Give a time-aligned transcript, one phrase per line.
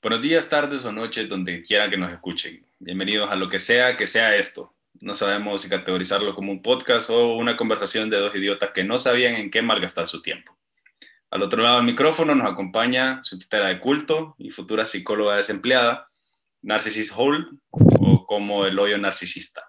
[0.00, 2.64] Buenos días, tardes o noches, donde quiera que nos escuchen.
[2.78, 4.72] Bienvenidos a lo que sea que sea esto.
[5.00, 8.96] No sabemos si categorizarlo como un podcast o una conversación de dos idiotas que no
[8.98, 10.56] sabían en qué malgastar su tiempo.
[11.30, 16.08] Al otro lado del micrófono nos acompaña su titera de culto y futura psicóloga desempleada,
[16.62, 19.64] Narcissus Hall, o como el hoyo narcisista.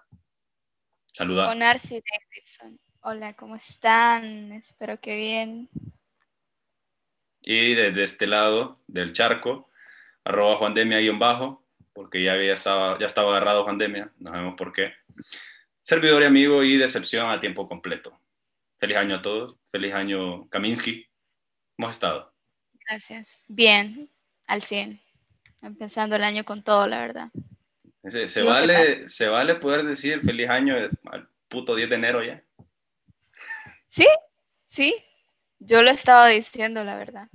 [1.06, 1.50] Saluda.
[1.50, 2.78] O Narcy Davidson.
[3.00, 4.52] Hola, ¿cómo están?
[4.52, 5.68] Espero que bien.
[7.42, 9.69] Y desde este lado del charco,
[10.30, 14.72] arroba Juan Demia-bajo, porque ya, había estaba, ya estaba agarrado Juan Demia, no sabemos por
[14.72, 14.92] qué.
[15.82, 18.18] Servidor y amigo y decepción a tiempo completo.
[18.76, 21.06] Feliz año a todos, feliz año Kaminsky.
[21.76, 22.32] ¿Cómo has estado?
[22.88, 23.44] Gracias.
[23.48, 24.10] Bien,
[24.46, 25.00] al 100.
[25.62, 27.28] Empezando el año con todo, la verdad.
[28.04, 32.42] Se, se vale, ¿Se vale poder decir feliz año al puto 10 de enero ya?
[33.88, 34.06] Sí,
[34.64, 34.94] sí.
[35.58, 37.28] Yo lo estaba diciendo, la verdad.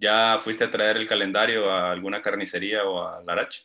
[0.00, 3.64] ¿Ya fuiste a traer el calendario a alguna carnicería o a Larache?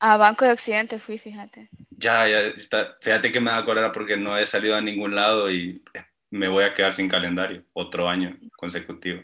[0.00, 1.70] A Banco de Occidente fui, fíjate.
[1.90, 2.96] Ya, ya está.
[3.00, 5.82] Fíjate que me da cólera porque no he salido a ningún lado y
[6.30, 9.22] me voy a quedar sin calendario otro año consecutivo.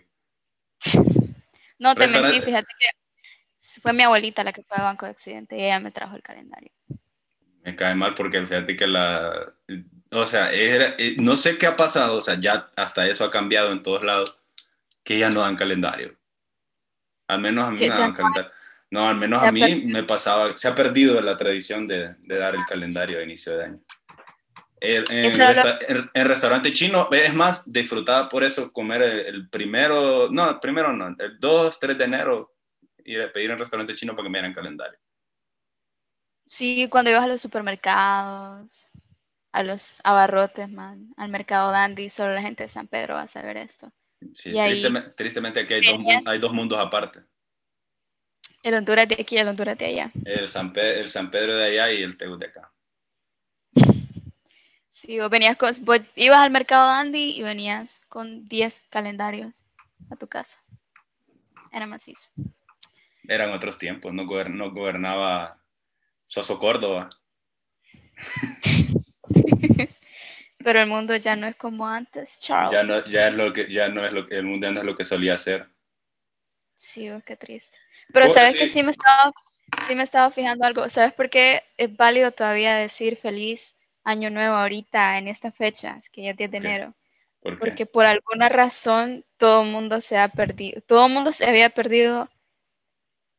[1.80, 5.58] No te mentí, fíjate que fue mi abuelita la que fue a Banco de Occidente
[5.58, 6.70] y ella me trajo el calendario.
[7.64, 9.52] Me cae mal porque fíjate que la...
[10.12, 13.72] O sea, eh, no sé qué ha pasado, o sea, ya hasta eso ha cambiado
[13.72, 14.41] en todos lados,
[15.02, 16.16] que ya no dan calendario.
[17.28, 18.50] Al menos a mí me dan calendario.
[18.90, 22.54] No, al menos a mí me pasaba, se ha perdido la tradición de, de dar
[22.54, 23.80] el calendario a inicio de año.
[24.84, 25.04] En,
[26.12, 31.14] en, restaurante chino, es más, disfrutaba por eso comer el, primero, no, el primero no,
[31.20, 32.56] el 2, 3 de enero,
[33.04, 34.98] ir a pedir en restaurante chino para que me dieran calendario.
[36.48, 38.90] Sí, cuando ibas a los supermercados,
[39.52, 43.28] a los abarrotes, man, al mercado dandy, solo la gente de San Pedro va a
[43.28, 43.92] saber esto.
[44.34, 44.52] Sí,
[45.16, 47.20] tristemente, aquí hay dos, hay dos, mundos aparte.
[48.62, 50.12] El Honduras de aquí y el Honduras de allá.
[50.24, 52.72] El San, el San Pedro de allá y el acá.
[54.90, 55.72] Sí, vos venías con,
[56.14, 59.64] ibas al mercado Dandy y venías con 10 calendarios
[60.10, 60.62] a tu casa.
[61.72, 62.30] Era macizo.
[63.26, 65.60] Eran otros tiempos, no, no gobernaba
[66.28, 67.10] Soso Córdoba.
[70.62, 72.72] Pero el mundo ya no es como antes, Charles.
[72.72, 74.80] Ya no, ya es lo que, ya no es lo que, el mundo ya no
[74.80, 75.66] es lo que solía ser.
[76.74, 77.78] Sí, oh, qué triste.
[78.12, 79.32] Pero sabes que sí me estaba,
[79.86, 80.88] sí me estaba fijando algo.
[80.88, 86.22] ¿Sabes por qué es válido todavía decir feliz año nuevo ahorita en esta fecha, que
[86.22, 86.94] ya es 10 de enero?
[87.58, 90.80] Porque por alguna razón todo el mundo se ha perdido.
[90.82, 92.28] Todo el mundo se había perdido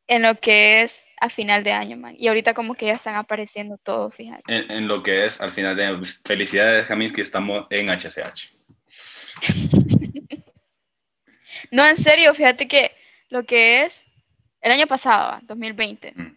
[0.06, 2.14] en lo que es a final de año, man.
[2.18, 4.42] Y ahorita como que ya están apareciendo todos, fíjate.
[4.46, 6.02] En, lo que es al final de año.
[6.24, 8.54] Felicidades, que estamos en HCH.
[11.70, 12.92] no, en serio, fíjate que
[13.28, 14.06] lo que es
[14.60, 16.12] el año pasado, 2020.
[16.12, 16.36] Mm.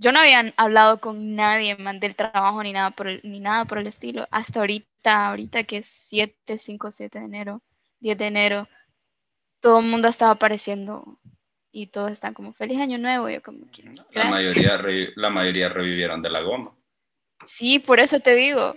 [0.00, 3.64] Yo no había hablado con nadie, man, del trabajo ni nada por el, ni nada
[3.64, 4.28] por el estilo.
[4.30, 7.62] Hasta ahorita, ahorita que es 7, 5, 7 de enero,
[8.00, 8.68] 10 de enero,
[9.60, 11.18] todo el mundo estaba apareciendo
[11.72, 13.28] y todos están como feliz año nuevo.
[13.28, 14.80] Yo como que, la mayoría,
[15.16, 16.74] la mayoría revivieron de la goma.
[17.44, 18.76] Sí, por eso te digo.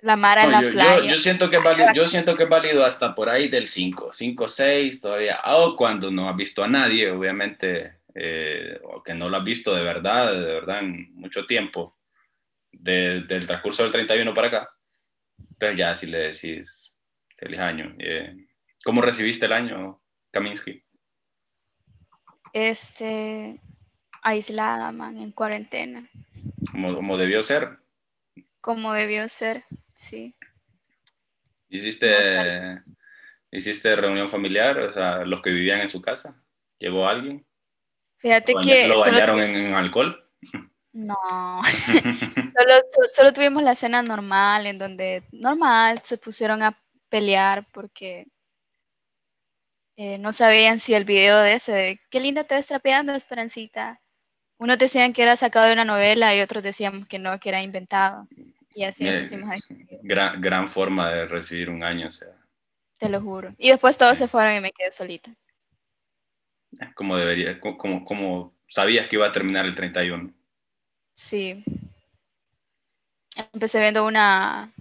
[0.00, 1.10] La mara en la playa.
[1.10, 4.12] Yo, siento que es válido, yo siento que es válido hasta por ahí del 5,
[4.12, 5.40] 5, 6 todavía.
[5.44, 9.74] O cuando no has visto a nadie, obviamente, eh, o que no lo has visto
[9.74, 11.98] de verdad, de verdad, en mucho tiempo,
[12.70, 14.70] del transcurso del 31 para acá.
[15.36, 16.94] Entonces ya si le decís
[17.36, 17.94] feliz año.
[17.98, 18.36] Eh,
[18.84, 20.00] ¿Cómo recibiste el año,
[20.30, 20.84] Kaminsky?
[22.52, 23.60] Este,
[24.22, 26.08] aislada, man, en cuarentena.
[26.72, 27.78] Como, debió ser.
[28.60, 29.64] Como debió ser,
[29.94, 30.34] sí.
[31.68, 32.82] ¿Hiciste,
[33.50, 34.78] ¿Hiciste reunión familiar?
[34.78, 36.42] O sea, los que vivían en su casa.
[36.78, 37.46] ¿Llegó alguien?
[38.18, 38.88] Fíjate que...
[38.88, 40.24] ¿Lo bañaron en, alcohol?
[40.92, 41.16] No,
[42.58, 42.74] solo,
[43.10, 46.76] solo tuvimos la cena normal, en donde normal se pusieron a
[47.08, 48.26] pelear porque
[50.00, 54.00] eh, no sabían si el video de ese, de, qué linda te ves trapeando, Esperancita.
[54.56, 57.62] Unos decían que era sacado de una novela y otros decían que no, que era
[57.62, 58.28] inventado.
[58.76, 59.58] Y así nos pusimos ahí.
[60.02, 62.28] Gran, gran forma de recibir un año, o sea.
[62.98, 63.52] Te lo juro.
[63.58, 65.34] Y después todos se fueron y me quedé solita.
[66.94, 70.32] Como debería, como, como sabías que iba a terminar el 31.
[71.14, 71.64] Sí.
[73.52, 74.72] Empecé viendo una,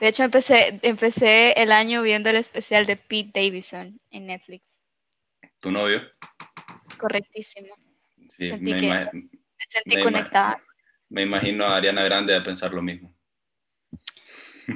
[0.00, 4.78] de hecho, empecé, empecé el año viendo el especial de Pete Davidson en Netflix.
[5.60, 6.02] ¿Tu novio?
[6.98, 7.74] Correctísimo.
[8.28, 9.28] Sí, sentí me, que, me
[9.68, 10.62] sentí conectada.
[11.08, 13.14] me imagino a Ariana Grande a pensar lo mismo.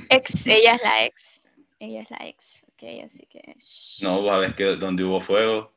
[0.08, 1.42] Ex, ella es la ex.
[1.78, 2.64] Ella es la ex.
[2.68, 3.56] Ok, así que.
[4.00, 5.74] No, a ver que donde hubo fuego.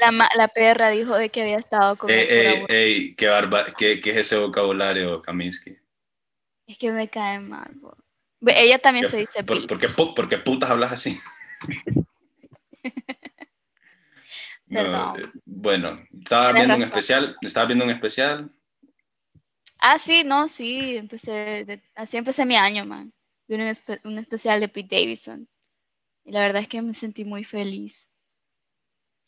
[0.00, 4.00] La, la, perra dijo de que había estado con ey, ey, ey, qué, barba, qué,
[4.00, 5.76] qué, es ese vocabulario, Kaminsky?
[6.66, 7.74] Es que me cae mal.
[8.46, 11.18] Ella también se dice por, ¿por, qué, ¿Por qué putas hablas así?
[14.66, 18.50] no, eh, bueno, estaba viendo un especial, estaba viendo un especial.
[19.78, 23.12] Ah, sí, no, sí, empecé, así empecé mi año, man.
[23.46, 23.72] Vi un,
[24.04, 25.48] un especial de Pete Davidson.
[26.24, 28.10] Y la verdad es que me sentí muy feliz.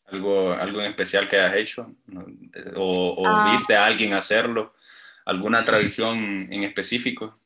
[0.07, 1.95] ¿Algo, algo en especial que hayas hecho?
[2.77, 3.53] ¿O, ah.
[3.53, 4.75] viste a alguien hacerlo?
[5.27, 7.39] ¿Alguna tradición en específico?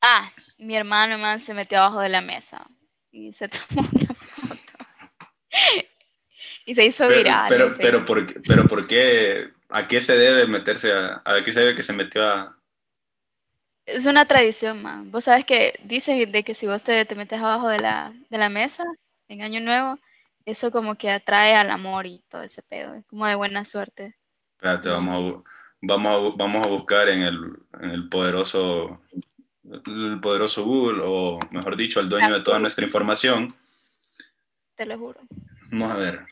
[0.00, 2.66] Ah, mi hermano man, se metió abajo de la mesa
[3.12, 4.72] y se tomó una foto.
[6.64, 7.46] y se hizo viral.
[7.48, 9.50] Pero, pero, ¿por, pero ¿por qué?
[9.68, 10.92] ¿A qué se debe meterse?
[10.92, 12.60] A, ¿A qué se debe que se metió a,
[13.86, 15.10] es una tradición, man.
[15.10, 18.38] Vos sabes que dicen de que si vos te, te metes abajo de la, de
[18.38, 18.84] la, mesa
[19.28, 19.98] en Año Nuevo,
[20.44, 22.94] eso como que atrae al amor y todo ese pedo.
[22.94, 24.16] Es como de buena suerte.
[24.56, 27.38] Espérate, vamos a, vamos a, vamos a buscar en el,
[27.80, 29.00] en el poderoso
[29.86, 33.54] el poderoso Google, o mejor dicho, el dueño de toda nuestra información.
[34.74, 35.20] Te lo juro.
[35.70, 36.26] Vamos a ver.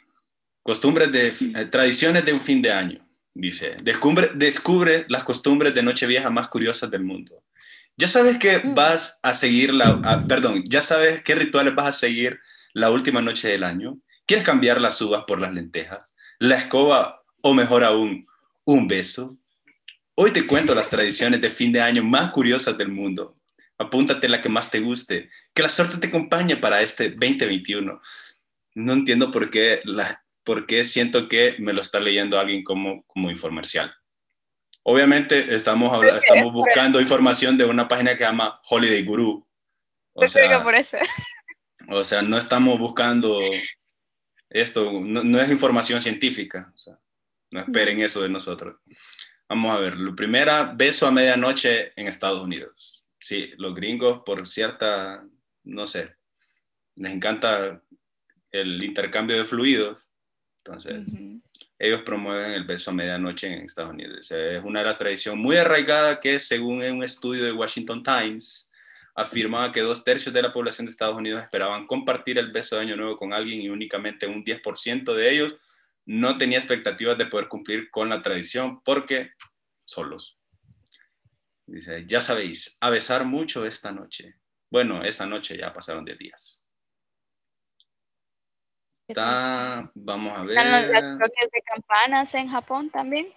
[0.63, 3.07] Costumbres de, eh, tradiciones de un fin de año.
[3.35, 7.43] Dice, descubre, descubre las costumbres de Nochevieja más curiosas del mundo.
[7.97, 8.75] Ya sabes que mm.
[8.75, 12.41] vas a seguir la, perdón, ya sabes qué rituales vas a seguir
[12.73, 13.99] la última noche del año.
[14.27, 16.17] ¿Quieres cambiar las uvas por las lentejas?
[16.39, 18.27] ¿La escoba o mejor aún,
[18.69, 19.39] un beso?
[20.15, 23.39] Hoy te cuento las tradiciones de fin de año más curiosas del mundo.
[23.79, 25.29] Apúntate la que más te guste.
[25.55, 28.01] Que la suerte te acompañe para este 2021.
[28.75, 33.31] No entiendo por qué la, porque siento que me lo está leyendo alguien como, como
[33.31, 33.95] infomercial.
[34.83, 39.49] Obviamente estamos, estamos buscando información de una página que se llama Holiday Guru.
[40.13, 40.99] O sea, por eso.
[41.89, 43.41] o sea, no estamos buscando
[44.51, 46.73] esto, no, es información científica.
[47.51, 48.77] No esperen eso de nosotros.
[49.49, 53.07] Vamos a ver, lo primera, beso a medianoche en Estados Unidos.
[53.19, 55.25] Sí, los gringos por cierta,
[55.65, 56.15] no sé,
[56.97, 57.83] les encanta
[58.51, 60.09] el intercambio de fluidos
[60.69, 61.07] entonces,
[61.79, 64.31] ellos promueven el beso a medianoche en Estados Unidos.
[64.31, 68.71] Es una de las tradiciones muy arraigadas que, según un estudio de Washington Times,
[69.15, 72.83] afirmaba que dos tercios de la población de Estados Unidos esperaban compartir el beso de
[72.83, 75.55] Año Nuevo con alguien y únicamente un 10% de ellos
[76.09, 79.33] no tenía expectativas de poder cumplir con la tradición porque
[79.85, 80.41] solos.
[81.67, 84.37] Dice, ya sabéis, a besar mucho esta noche.
[84.71, 86.67] Bueno, esa noche ya pasaron 10 días.
[89.07, 90.57] Está, vamos a ver.
[90.57, 93.35] Están los toques de campanas en Japón también.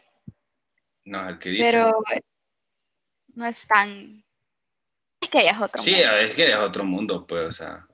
[1.03, 1.71] No, el que dice.
[1.71, 2.01] Pero
[3.35, 4.23] no es tan.
[5.19, 6.07] Es que ya es otro sí, mundo.
[6.07, 7.85] Sí, es que ya es otro mundo, pues, o sea.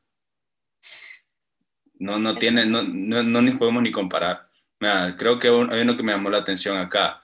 [1.95, 4.46] No, no tiene, no, no, no ni podemos ni comparar.
[4.79, 7.23] Creo que hay uno que me llamó la atención acá.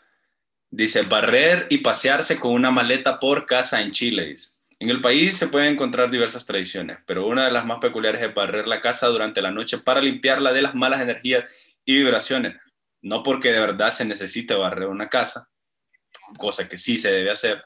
[0.69, 4.25] Dice, barrer y pasearse con una maleta por casa en Chile.
[4.25, 4.53] Dice.
[4.79, 8.33] En el país se pueden encontrar diversas tradiciones, pero una de las más peculiares es
[8.33, 12.57] barrer la casa durante la noche para limpiarla de las malas energías y vibraciones.
[13.01, 15.49] No porque de verdad se necesite barrer una casa,
[16.37, 17.63] cosa que sí se debe hacer,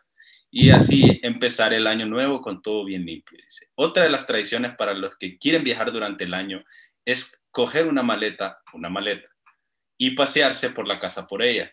[0.51, 3.39] y así empezar el año nuevo con todo bien limpio.
[3.75, 6.63] Otra de las tradiciones para los que quieren viajar durante el año
[7.05, 9.27] es coger una maleta, una maleta,
[9.97, 11.71] y pasearse por la casa por ella.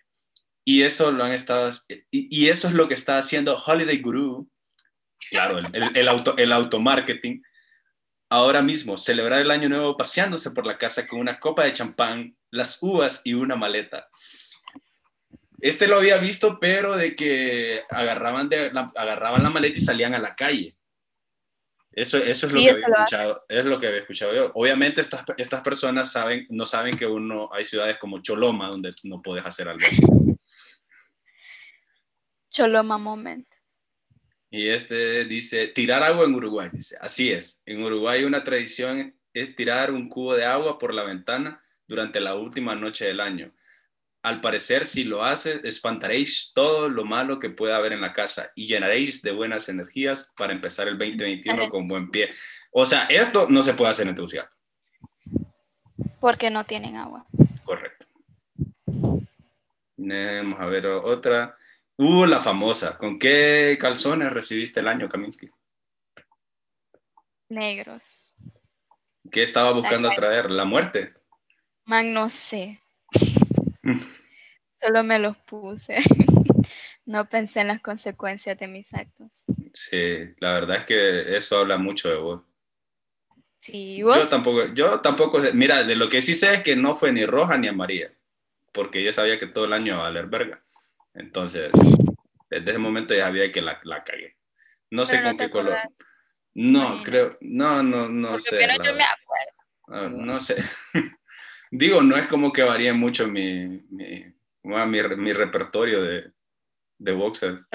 [0.65, 1.71] Y eso lo han estado,
[2.11, 4.51] y, eso es lo que está haciendo Holiday Guru
[5.31, 7.43] claro, el, el, auto, el automarketing.
[8.31, 12.37] Ahora mismo, celebrar el año nuevo paseándose por la casa con una copa de champán,
[12.51, 14.09] las uvas y una maleta.
[15.61, 20.19] Este lo había visto, pero de que agarraban, de, agarraban la maleta y salían a
[20.19, 20.77] la calle.
[21.97, 24.51] Eso, eso es, lo que había escuchado, es lo que había escuchado yo.
[24.55, 29.23] Obviamente estas, estas personas saben, no saben que uno, hay ciudades como Choloma donde no
[29.23, 30.03] puedes hacer algo así.
[32.51, 33.47] Choloma moment.
[34.51, 36.69] Y este dice, tirar agua en Uruguay.
[36.73, 37.63] Dice, así es.
[37.67, 42.35] En Uruguay una tradición es tirar un cubo de agua por la ventana durante la
[42.35, 43.53] última noche del año.
[44.25, 48.51] Al parecer, si lo hace, espantaréis todo lo malo que pueda haber en la casa
[48.55, 52.31] y llenaréis de buenas energías para empezar el 2021 con buen pie.
[52.73, 54.57] O sea, esto no se puede hacer en Tegucigalpa.
[56.21, 57.27] Porque no tienen agua.
[57.65, 58.07] Correcto.
[58.87, 61.59] Vamos a ver otra.
[61.99, 62.97] Uh, la famosa.
[62.97, 65.49] ¿Con qué calzones recibiste el año, Kaminsky?
[67.51, 68.33] Negros.
[69.31, 70.51] ¿Qué estaba buscando atraer?
[70.51, 71.13] ¿La muerte?
[71.85, 72.81] Man, no sé.
[74.71, 75.99] Solo me los puse.
[77.07, 79.45] no pensé en las consecuencias de mis actos.
[79.73, 82.43] Sí, la verdad es que eso habla mucho de vos.
[83.61, 85.55] Sí, Yo tampoco, yo tampoco sé.
[85.55, 88.11] Mira, de lo que sí sé es que no fue ni roja ni amarilla,
[88.73, 90.63] porque yo sabía que todo el año iba a valer verga.
[91.15, 91.71] Entonces,
[92.51, 94.37] desde ese momento ya sabía que la, la cagué.
[94.91, 95.79] No sé con qué color.
[96.53, 98.67] No, creo, no, no, no sé.
[98.67, 99.55] No, yo me acuerdo.
[99.89, 100.57] Ah, no sé.
[101.77, 106.31] Digo, no es como que varíe mucho mi, mi, mi, repertorio de,
[106.99, 107.67] de boxers.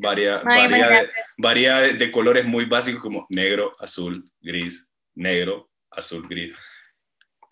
[0.00, 6.56] Varía, varía, varía de, colores muy básicos como negro, azul, gris, negro, azul, gris.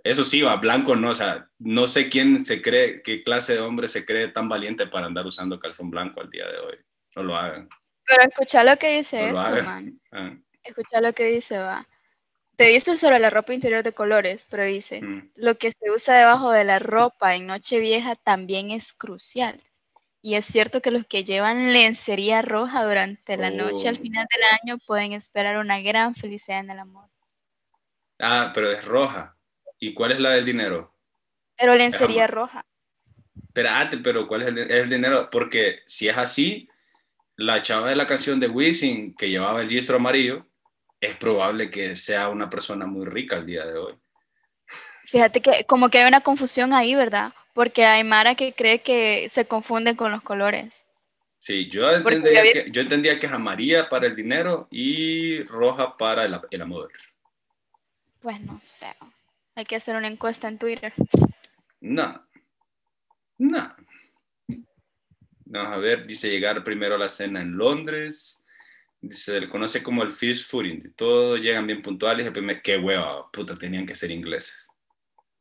[0.02, 3.60] Eso sí, va, blanco no, o sea, no sé quién se cree, qué clase de
[3.60, 6.76] hombre se cree tan valiente para andar usando calzón blanco al día de hoy.
[7.14, 7.68] No lo hagan.
[8.06, 10.00] Pero escucha lo que dice esto, man.
[10.12, 10.34] Ah.
[10.62, 11.86] Escucha lo que dice, va.
[12.60, 15.30] Te dice sobre la ropa interior de colores, pero dice, mm.
[15.36, 19.58] lo que se usa debajo de la ropa en Nochevieja también es crucial.
[20.20, 24.42] Y es cierto que los que llevan lencería roja durante la noche al final del
[24.42, 24.56] oh.
[24.62, 27.08] año pueden esperar una gran felicidad en el amor.
[28.18, 29.38] Ah, pero es roja.
[29.78, 30.94] ¿Y cuál es la del dinero?
[31.56, 32.66] Pero lencería roja.
[33.42, 35.30] Espérate, pero ¿cuál es el, es el, dinero?
[35.32, 36.68] Porque si es así,
[37.36, 40.49] la chava de la canción de Wisin que llevaba el gistro amarillo,
[41.00, 43.94] es probable que sea una persona muy rica el día de hoy.
[45.06, 47.32] Fíjate que como que hay una confusión ahí, ¿verdad?
[47.54, 50.86] Porque hay Mara que cree que se confunden con los colores.
[51.40, 56.24] Sí, yo entendía, que, yo entendía que es amarilla para el dinero y roja para
[56.26, 56.92] el, el amor.
[58.20, 58.94] Pues no sé.
[59.54, 60.92] Hay que hacer una encuesta en Twitter.
[61.80, 62.22] No.
[63.38, 63.74] No.
[65.46, 68.46] Vamos a ver, dice llegar primero a la cena en Londres.
[69.08, 70.92] Se le conoce como el fish fooding.
[70.94, 72.26] Todos llegan bien puntuales.
[72.26, 74.68] El primer, qué hueva, puta, tenían que ser ingleses.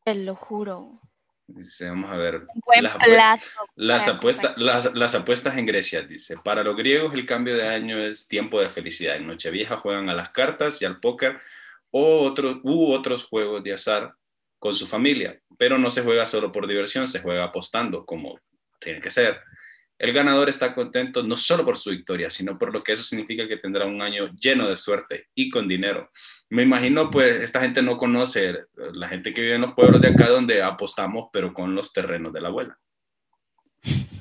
[0.05, 1.01] Te lo juro.
[1.45, 2.45] Dice, vamos a ver.
[2.65, 3.43] buen las, plato
[3.75, 6.37] las, apuestas, las, las, apuestas en Grecia, dice.
[6.43, 9.15] Para los griegos el cambio de año es tiempo de felicidad.
[9.15, 11.39] En Nochevieja juegan a las cartas y al póker
[11.91, 14.13] o otros, u otros juegos de azar
[14.59, 15.41] con su familia.
[15.57, 18.39] Pero no se juega solo por diversión, se juega apostando, como
[18.79, 19.41] tiene que ser.
[19.99, 23.49] El ganador está contento no solo por su victoria, sino por lo que eso significa
[23.49, 26.09] que tendrá un año lleno de suerte y con dinero.
[26.49, 28.59] Me imagino, pues, esta gente no conoce,
[28.93, 32.31] la gente que vive en los pueblos de acá donde apostamos, pero con los terrenos
[32.31, 32.79] de la abuela.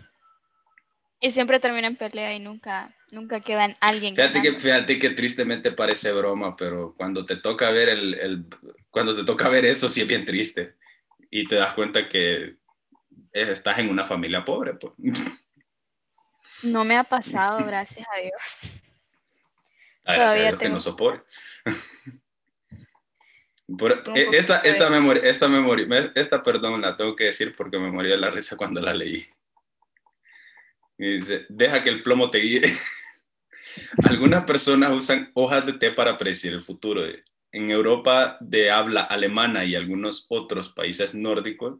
[1.21, 4.15] Y siempre termina en pelea y nunca, nunca quedan alguien.
[4.15, 8.45] Fíjate que, fíjate que tristemente parece broma, pero cuando te toca ver el, el,
[8.89, 10.77] cuando te toca ver eso, sí es bien triste.
[11.29, 12.59] Y te das cuenta que
[13.33, 14.93] estás en una familia pobre, pues.
[16.63, 18.83] No me ha pasado, gracias a Dios.
[20.05, 20.59] A Todavía tengo...
[20.59, 21.25] que no soporte.
[24.15, 28.09] E, esta, esta memoria, esta memoria, esta perdón la tengo que decir porque me morí
[28.09, 29.27] de la risa cuando la leí.
[30.97, 32.63] Y dice, deja que el plomo te guíe.
[34.09, 37.03] Algunas personas usan hojas de té para predecir el futuro.
[37.53, 41.79] En Europa de habla alemana y algunos otros países nórdicos,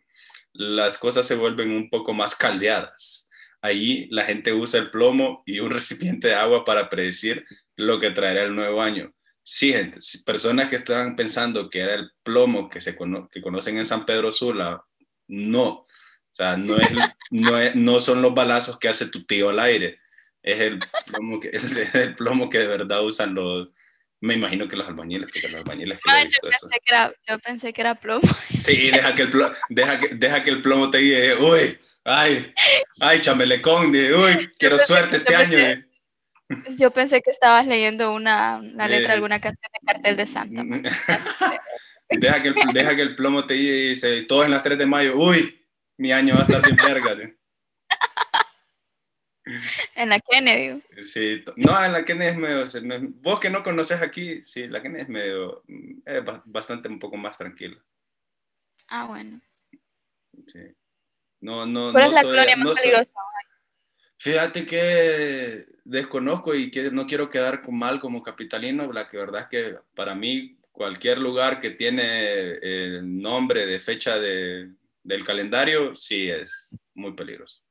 [0.53, 3.28] las cosas se vuelven un poco más caldeadas
[3.61, 7.45] Ahí la gente usa el plomo y un recipiente de agua para predecir
[7.77, 9.13] lo que traerá el nuevo año.
[9.43, 12.97] Sí, gente, personas que estaban pensando que era el plomo que, se
[13.31, 14.85] que conocen en San Pedro Sula,
[15.27, 15.69] no.
[15.69, 15.87] O
[16.33, 16.91] sea, no, es,
[17.31, 20.01] no, no son los balazos que hace tu tío al aire.
[20.43, 21.51] Es el plomo que,
[21.95, 23.71] el, plomo que de verdad usan los,
[24.21, 27.39] me imagino que los albañiles, porque los albañiles que ah, yo, pensé Que era, yo
[27.39, 28.29] pensé que era plomo.
[28.63, 31.37] Sí, deja que el plomo, deja que, deja que el plomo te guíe.
[31.37, 31.79] Uy,
[32.11, 32.55] Ay,
[33.01, 35.59] ay, chamelecón, de, uy, quiero suerte este año.
[36.79, 40.63] Yo pensé que estabas leyendo una, una letra de alguna canción de Cartel de Santa.
[42.09, 45.17] deja, que el, deja que el plomo te dice, todos en las 3 de mayo,
[45.17, 45.67] uy,
[45.99, 47.35] mi año va a estar bien verga.
[49.95, 50.83] En la Kennedy.
[51.03, 55.03] Sí, no, en la Kennedy es medio, vos que no conoces aquí, sí, la Kennedy
[55.03, 55.63] es medio,
[56.07, 57.77] es bastante un poco más tranquila.
[58.89, 59.43] Ah, bueno.
[60.47, 60.61] Sí.
[61.41, 63.19] No, no, ¿Cuál es la colonia más peligrosa?
[64.19, 69.47] Fíjate que desconozco y que no quiero quedar mal como capitalino, la que verdad es
[69.49, 76.29] que para mí cualquier lugar que tiene el nombre de fecha de, del calendario, sí
[76.31, 77.63] es muy peligroso.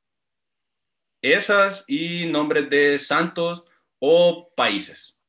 [1.20, 3.64] Esas y nombres de santos
[3.98, 5.20] o países.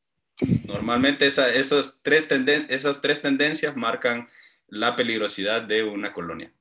[0.65, 2.29] Normalmente esa, esos tres
[2.69, 4.27] esas tres tendencias marcan
[4.67, 6.53] la peligrosidad de una colonia.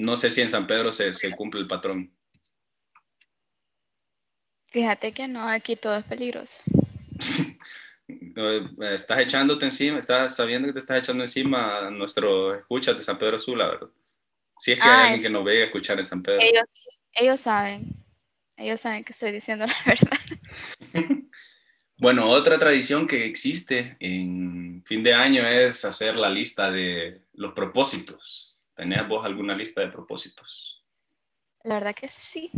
[0.00, 2.10] No sé si en San Pedro se, cumple el patrón.
[4.68, 6.62] Fíjate que no, aquí todo es peligroso.
[8.80, 13.18] estás echándote encima, estás sabiendo que te estás echando encima a nuestro escucha de San
[13.18, 13.88] Pedro Sula, ¿verdad?
[14.56, 16.40] Si es que hay ah, alguien que nos ve a escuchar en San Pedro.
[16.40, 16.64] Ellos,
[17.12, 17.94] ellos saben,
[18.56, 20.18] ellos saben que estoy diciendo la verdad.
[21.98, 27.52] Bueno, otra tradición que existe en fin de año es hacer la lista de los
[27.52, 28.49] propósitos.
[28.80, 30.82] ¿Tenés vos alguna lista de propósitos?
[31.64, 32.50] La verdad que sí.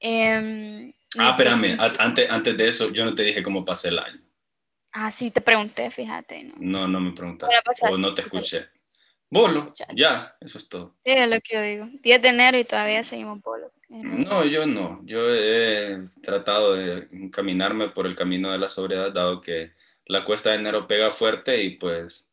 [0.00, 4.22] Em, ah, espérame, antes, antes de eso, yo no te dije cómo pasé el año.
[4.92, 6.54] Ah, sí, te pregunté, fíjate.
[6.56, 7.54] No, no, no me preguntaste.
[7.90, 8.70] O no te escuché.
[9.28, 10.96] Bolo, ya, eso es todo.
[11.04, 11.88] Sí, es lo que yo digo.
[12.02, 13.70] 10 de enero y todavía seguimos bolo.
[13.90, 15.02] No, yo no.
[15.04, 19.72] Yo he tratado de encaminarme por el camino de la sobriedad, dado que
[20.06, 22.27] la cuesta de enero pega fuerte y pues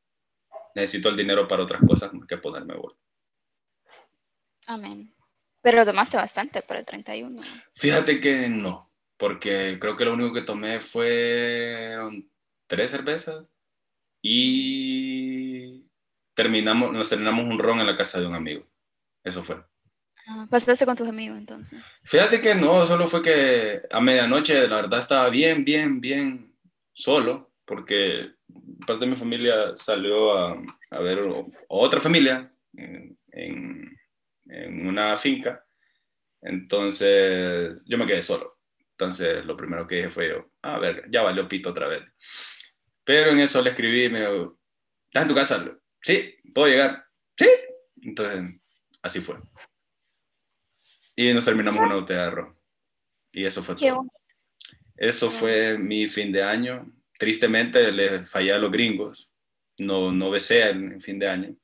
[0.76, 2.98] necesito el dinero para otras cosas más que ponerme bolo.
[4.68, 5.16] Amén.
[5.62, 7.42] Pero tomaste bastante para el 31.
[7.74, 12.30] Fíjate que no, porque creo que lo único que tomé fueron
[12.68, 13.46] tres cervezas
[14.22, 15.90] y
[16.36, 18.68] terminamos, nos terminamos un ron en la casa de un amigo.
[19.24, 19.64] Eso fue.
[20.28, 21.80] Ah, ¿Pasaste con tus amigos entonces?
[22.04, 26.56] Fíjate que no, solo fue que a medianoche la verdad estaba bien, bien, bien
[26.94, 28.35] solo, porque
[28.86, 30.62] parte de mi familia salió a,
[30.92, 31.22] a ver
[31.68, 33.98] otra familia en, en,
[34.48, 35.66] en, una finca,
[36.42, 38.60] entonces yo me quedé solo.
[38.92, 42.04] Entonces lo primero que dije fue yo, a ver, ya valió pito otra vez.
[43.04, 44.60] Pero en eso le escribí me dijo,
[45.08, 45.78] ¿estás en tu casa?
[46.02, 47.06] Sí, ¿puedo llegar?
[47.38, 47.48] Sí.
[48.02, 48.62] Entonces,
[49.02, 49.38] así fue.
[51.16, 52.56] Y nos terminamos una botella de.
[53.32, 54.06] Y eso fue todo.
[54.96, 56.86] Eso fue mi fin de año.
[57.18, 59.32] Tristemente le fallé a los gringos.
[59.78, 61.56] No, no besé en fin de año.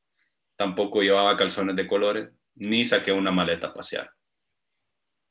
[0.56, 4.12] Tampoco llevaba calzones de colores, ni saqué una maleta a pasear.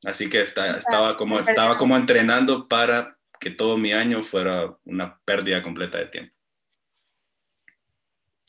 [0.04, 5.62] Así que estaba, como, estaba como entrenando para que todo mi año fuera una pérdida
[5.62, 6.34] completa de tiempo.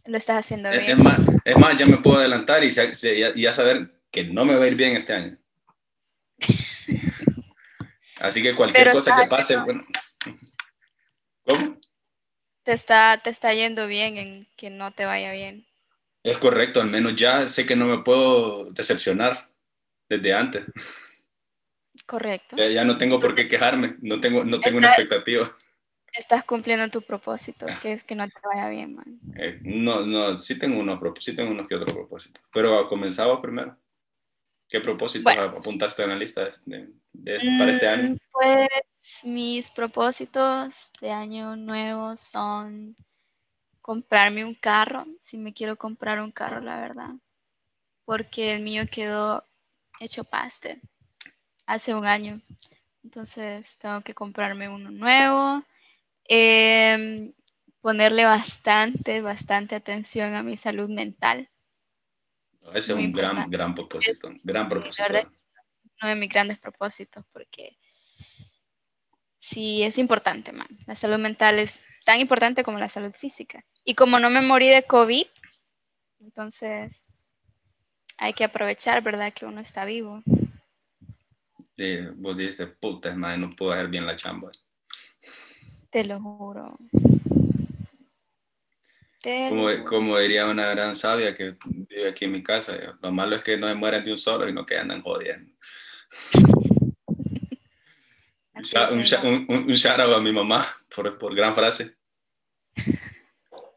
[0.06, 0.86] Lo estás haciendo bien.
[0.86, 4.64] Es más, es más ya me puedo adelantar y ya, saber que no me va
[4.64, 5.38] a ir bien este año.
[8.20, 9.86] Así que cualquier cosa que pase, bueno.
[11.46, 11.78] ¿Cómo?
[12.64, 15.66] Te está, te está yendo bien en que no te vaya bien.
[16.24, 19.50] Es correcto, al menos ya sé que no me puedo decepcionar
[20.08, 20.66] desde antes.
[22.06, 22.58] Correcto.
[22.58, 25.52] Ya, no tengo por qué quejarme, no tengo, no tengo una expectativa.
[26.14, 29.20] Estás cumpliendo tu propósito, que es que no te vaya bien, man.
[29.38, 33.78] Eh, no, no, sí tengo, unos, sí tengo unos que otros propósitos, pero comenzaba primero.
[34.68, 36.90] ¿Qué propósitos apuntaste en la lista de,
[37.26, 38.18] este, para este año?
[38.42, 42.96] Pues mis propósitos de año nuevo son
[43.82, 47.10] comprarme un carro, si me quiero comprar un carro, la verdad,
[48.04, 49.44] porque el mío quedó
[50.00, 50.82] hecho paste
[51.68, 52.42] hace un año.
[53.04, 55.64] Entonces tengo que comprarme uno nuevo.
[56.24, 57.34] Em,
[57.80, 61.48] ponerle bastante, bastante atención a mi salud mental.
[62.74, 64.32] Ese es un gran, gran propósito.
[64.44, 65.06] gran propósito.
[66.02, 67.78] uno de mis grandes propósitos, porque
[69.42, 70.70] sí es importante, man.
[70.86, 73.66] La salud mental es tan importante como la salud física.
[73.84, 75.26] Y como no me morí de COVID,
[76.22, 77.06] entonces
[78.18, 79.34] hay que aprovechar, ¿verdad?
[79.34, 80.24] Que uno está vivo
[82.16, 84.52] vos dices, puta, madre, no puedo hacer bien la chamba.
[85.90, 86.78] Te lo juro.
[89.88, 93.58] como, diría una gran sabia que vive aquí en mi casa, lo malo es que
[93.58, 95.52] no se mueren de un solo y no que andan jodiendo.
[98.54, 101.96] un, un, shout out a mi mamá por, por gran frase.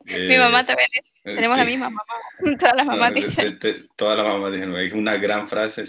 [0.04, 0.88] mi mamá eh, también
[1.24, 2.02] tenemos la misma mamá.
[2.58, 3.58] Todas las mamás dicen.
[3.96, 5.84] todas las mamás dicen, es una gran frase.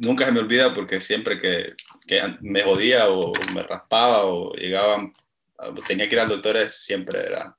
[0.00, 1.74] nunca se me olvida porque siempre que,
[2.06, 5.12] que, me jodía o me raspaba o llegaba,
[5.86, 7.56] tenía que ir al doctor, siempre era.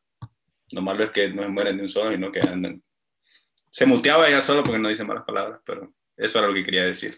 [0.73, 2.83] Lo malo es que no se mueren de un solo y no que andan.
[3.69, 6.83] Se muteaba ella solo porque no dice malas palabras, pero eso era lo que quería
[6.83, 7.15] decir.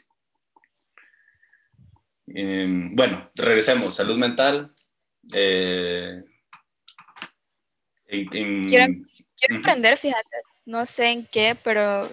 [2.33, 3.95] Em, bueno, regresemos.
[3.95, 4.73] Salud mental.
[5.33, 6.23] Eh,
[8.07, 8.63] en,
[9.39, 12.09] quiero emprender, fíjate, no sé en qué, pero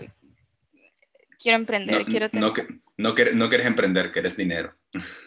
[1.39, 2.53] quiero emprender, no, quiero No,
[2.97, 4.75] no, no quieres emprender, quieres dinero.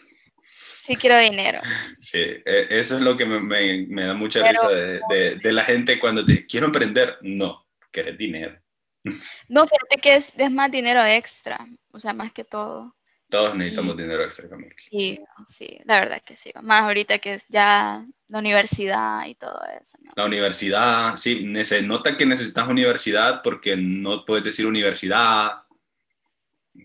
[0.82, 1.60] Sí, quiero dinero.
[1.98, 3.38] Sí, e, eso es lo que me,
[3.86, 7.18] me, da mucha risa de, de, la gente cuando te quiero emprender.
[7.20, 8.58] No, quieres dinero.
[9.48, 12.96] No, fíjate que es, es más dinero extra, o sea, más que todo.
[13.30, 14.70] Todos necesitamos dinero extra, Camila.
[14.76, 16.52] Sí, sí, la verdad que sí.
[16.62, 19.98] Más ahorita que es ya la universidad y todo eso.
[20.16, 25.62] La universidad, sí, se nota que necesitas universidad porque no puedes decir universidad.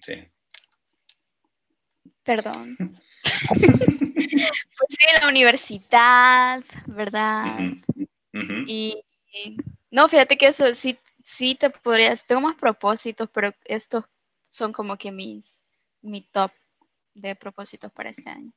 [0.01, 0.23] Sí.
[2.23, 2.77] Perdón.
[3.59, 7.59] pues sí, la universidad, ¿verdad?
[8.67, 9.03] Y,
[9.89, 14.05] no, fíjate que eso sí, sí te podrías, tengo más propósitos, pero estos
[14.51, 15.64] son como que mis
[16.05, 16.51] mi top
[17.13, 18.51] de propósitos para este año.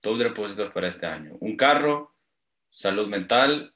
[0.00, 1.36] Top de propósitos para este año.
[1.40, 2.14] Un carro,
[2.68, 3.74] salud mental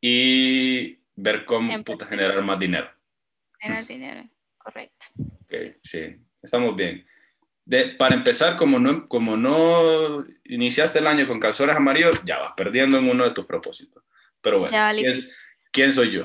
[0.00, 2.90] y ver cómo puta, generar más dinero.
[3.58, 5.06] Generar dinero, correcto.
[5.82, 6.16] sí.
[6.42, 7.06] estamos bien.
[7.64, 12.52] De, para empezar, como no, como no iniciaste el año con calzones amarillos, ya vas
[12.56, 14.04] perdiendo en uno de tus propósitos.
[14.40, 14.76] Pero bueno,
[15.72, 16.24] ¿quién, soy yo?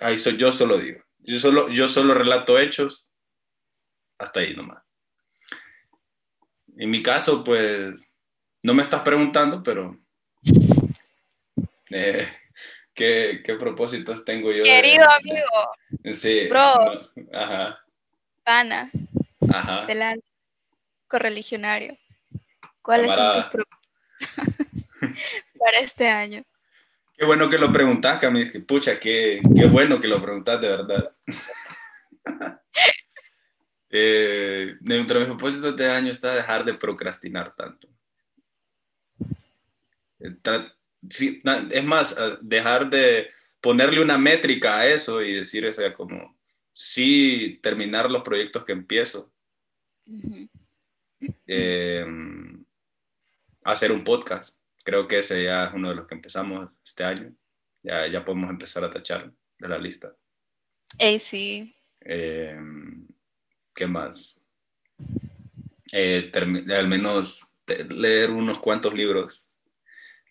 [0.00, 1.00] Ahí soy yo, solo digo.
[1.20, 3.06] Yo solo, yo solo relato hechos.
[4.18, 4.82] Hasta ahí nomás.
[6.76, 7.94] En mi caso, pues,
[8.62, 9.98] no me estás preguntando, pero...
[11.90, 12.26] Eh,
[12.94, 14.62] ¿qué, ¿qué, propósitos tengo yo?
[14.62, 16.12] Querido amigo.
[16.12, 16.48] sí.
[16.48, 17.10] Bro.
[17.32, 17.78] ajá.
[18.44, 18.90] Pana.
[19.52, 19.86] Ajá.
[19.86, 20.22] Del
[21.06, 21.98] correligionario.
[22.80, 24.88] ¿Cuáles son tus propósitos
[25.58, 26.42] para este año?
[27.16, 28.60] Qué bueno que lo preguntas, Camille.
[28.60, 31.12] Pucha, qué, qué bueno que lo preguntas, de verdad.
[33.92, 37.88] eh, entre mis propósitos de año está dejar de procrastinar tanto.
[40.18, 46.36] es más, dejar de ponerle una métrica a eso y decir, o sea, como,
[46.72, 49.32] sí, terminar los proyectos que empiezo.
[51.46, 52.04] Eh,
[53.62, 57.34] hacer un podcast creo que ese ya es uno de los que empezamos este año.
[57.82, 60.14] Ya, ya podemos empezar a tachar de la lista.
[60.98, 61.74] Eh, sí.
[63.74, 64.42] ¿Qué más?
[65.92, 67.48] Eh, al menos
[67.90, 69.44] leer unos cuantos libros,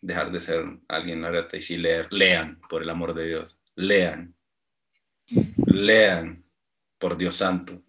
[0.01, 4.35] dejar de ser alguien reta y sí leer, lean, por el amor de Dios, lean,
[5.65, 6.43] lean,
[6.97, 7.83] por Dios santo.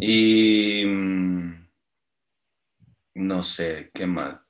[0.00, 1.68] Y mm,
[3.14, 4.42] no sé, ¿qué más?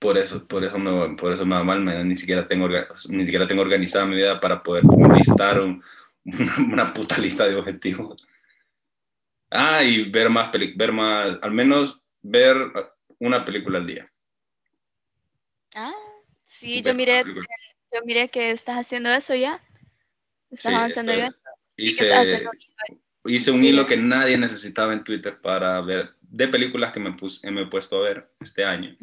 [0.00, 2.68] por eso, por eso me, por eso me va mal, ni siquiera tengo,
[3.10, 4.82] ni siquiera tengo organizada mi vida para poder
[5.14, 5.60] listar
[6.72, 8.26] una, puta lista de objetivos.
[9.50, 12.56] Ah, y ver más, ver más, al menos ver
[13.18, 14.12] una película al día.
[15.74, 15.92] Ah,
[16.44, 19.60] sí, yo miré, yo miré que estás haciendo eso ya.
[20.50, 21.34] Estás avanzando ya.
[21.76, 22.10] Hice,
[23.24, 27.50] hice un hilo que nadie necesitaba en Twitter para ver de películas que me, puse,
[27.50, 28.96] me he puesto a ver este año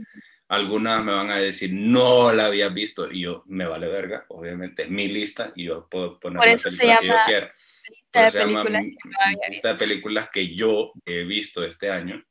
[0.49, 4.87] algunas me van a decir, no la había visto, y yo, me vale verga, obviamente,
[4.87, 7.55] mi lista, y yo puedo poner Por eso se llama que yo quiera.
[7.89, 9.67] Lista de películas que no había visto.
[9.67, 12.23] de películas que yo he visto este año.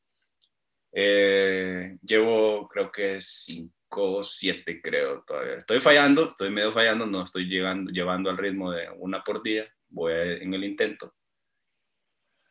[0.92, 3.72] Eh, llevo, creo que cinco
[4.14, 5.54] o siete, creo, todavía.
[5.54, 9.70] Estoy fallando, estoy medio fallando, no estoy llegando, llevando al ritmo de una por día,
[9.88, 11.14] voy en el intento.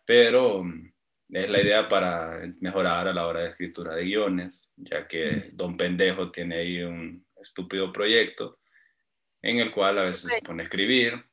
[0.06, 0.64] Pero
[1.36, 5.76] es la idea para mejorar a la hora de escritura de guiones, ya que Don
[5.76, 8.60] Pendejo tiene ahí un estúpido proyecto
[9.42, 11.26] en el cual a veces se pone a escribir.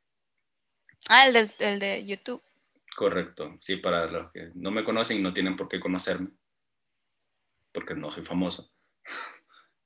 [1.08, 2.42] Ah, el de, el de YouTube.
[2.96, 6.30] Correcto, sí, para los que no me conocen no tienen por qué conocerme,
[7.70, 8.72] porque no soy famoso.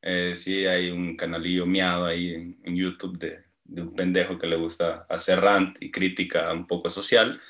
[0.08, 4.54] Eh, sí, hay un canalillo miado ahí en, YouTube de, de, un pendejo que le
[4.54, 7.40] gusta hacer rant y crítica un poco social.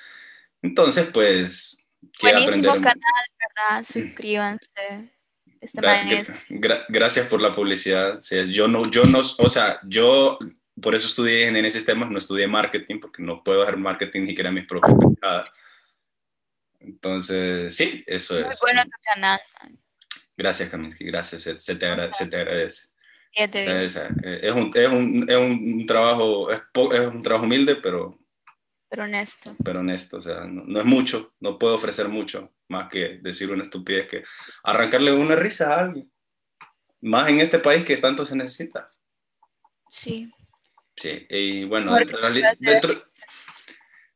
[0.63, 1.86] Entonces, pues
[2.21, 3.85] Buenísimo canal, ¿verdad?
[3.85, 5.13] Suscríbanse.
[5.61, 5.81] Este
[6.89, 8.21] gracias por la publicidad.
[8.49, 10.39] yo no, yo no, o sea, yo
[10.81, 14.29] por eso estudié ingeniería en sistemas, no estudié marketing porque no puedo hacer marketing ni
[14.29, 14.95] siquiera mis propias
[16.81, 18.45] Entonces, sí, eso es.
[18.45, 19.41] Muy bueno tu canal.
[20.37, 22.89] Gracias, Kaminsky, gracias, se, te, agradece.
[23.33, 26.61] Eh, es, un, es, un, es un trabajo, es,
[26.93, 28.19] es un trabajo humilde, pero
[28.89, 29.57] pero honesto.
[29.65, 33.63] Pero honesto, o sea, no, es mucho, no puedo ofrecer mucho más que decir una
[33.63, 34.25] estupidez que
[34.63, 36.11] arrancarle una risa a alguien.
[37.01, 38.93] Más en este país que tanto se necesita.
[39.89, 40.31] Sí.
[40.97, 42.55] Sí, y bueno, dentro de, la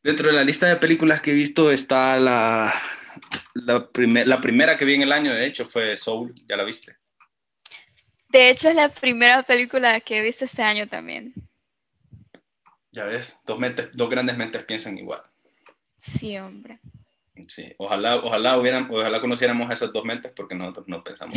[0.03, 2.73] dentro, de, la lista de películas que he visto está la,
[3.55, 3.89] la,
[4.25, 6.97] la primera que vi en el año, de hecho, fue Soul, ¿ya la viste?
[8.31, 11.35] De hecho, es la primera película que he visto este año también.
[12.93, 15.23] Ya ves, dos, mentes, dos grandes mentes piensan igual.
[15.99, 16.81] Sí, hombre.
[17.47, 21.35] Sí, ojalá, ojalá, hubieran, ojalá conociéramos esas dos mentes porque nosotros no pensamos.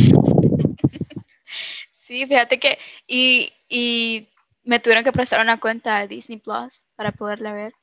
[1.91, 4.29] sí, fíjate que, y, y,
[4.65, 7.73] me tuvieron que prestar una cuenta de Disney Plus para poderla ver.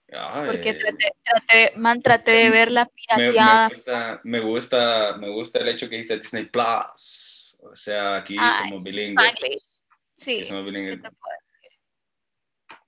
[0.46, 3.68] porque traté, traté, man, traté de verla pirateada.
[3.68, 7.58] Me, gusta, me, gusta, me gusta el hecho que dice Disney Plus.
[7.62, 9.82] O sea, aquí somos bilingües.
[10.16, 10.42] Sí.
[10.42, 11.00] Somos bilingües.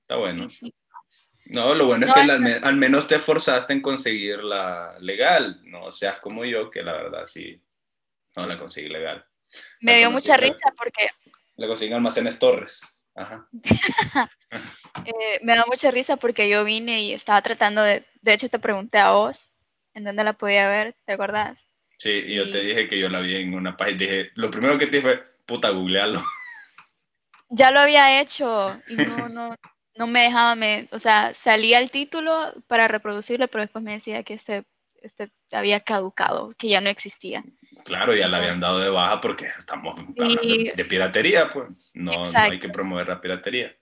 [0.03, 0.47] Está bueno.
[1.47, 6.19] No, lo bueno es que al, menos te esforzaste en conseguir la legal, no seas
[6.21, 7.61] como yo, que la verdad sí,
[8.37, 9.25] no la conseguí legal.
[9.81, 11.09] Me dio mucha risa porque...
[11.57, 13.01] Le conseguí almacenes Torres.
[13.15, 13.49] Ajá.
[15.07, 18.05] Eh, me da mucha risa porque yo vine y estaba tratando de...
[18.21, 19.55] De hecho, te pregunté a vos
[19.95, 21.67] en dónde la podía ver, ¿te acordás?
[21.99, 23.99] Sí, y yo te dije que yo la vi en una página.
[23.99, 26.23] Dije, lo primero que te dije fue, puta, googlealo.
[27.49, 29.55] Ya lo había hecho y no, no,
[29.97, 34.23] no me dejaba, me, o sea, salía el título para reproducirlo, pero después me decía
[34.23, 34.65] que este,
[35.03, 37.45] este había caducado, que ya no existía.
[37.85, 42.31] Claro, ya la habían dado de baja porque estamos hablando de, piratería, pues no, no,
[42.35, 43.75] hay que promover la piratería.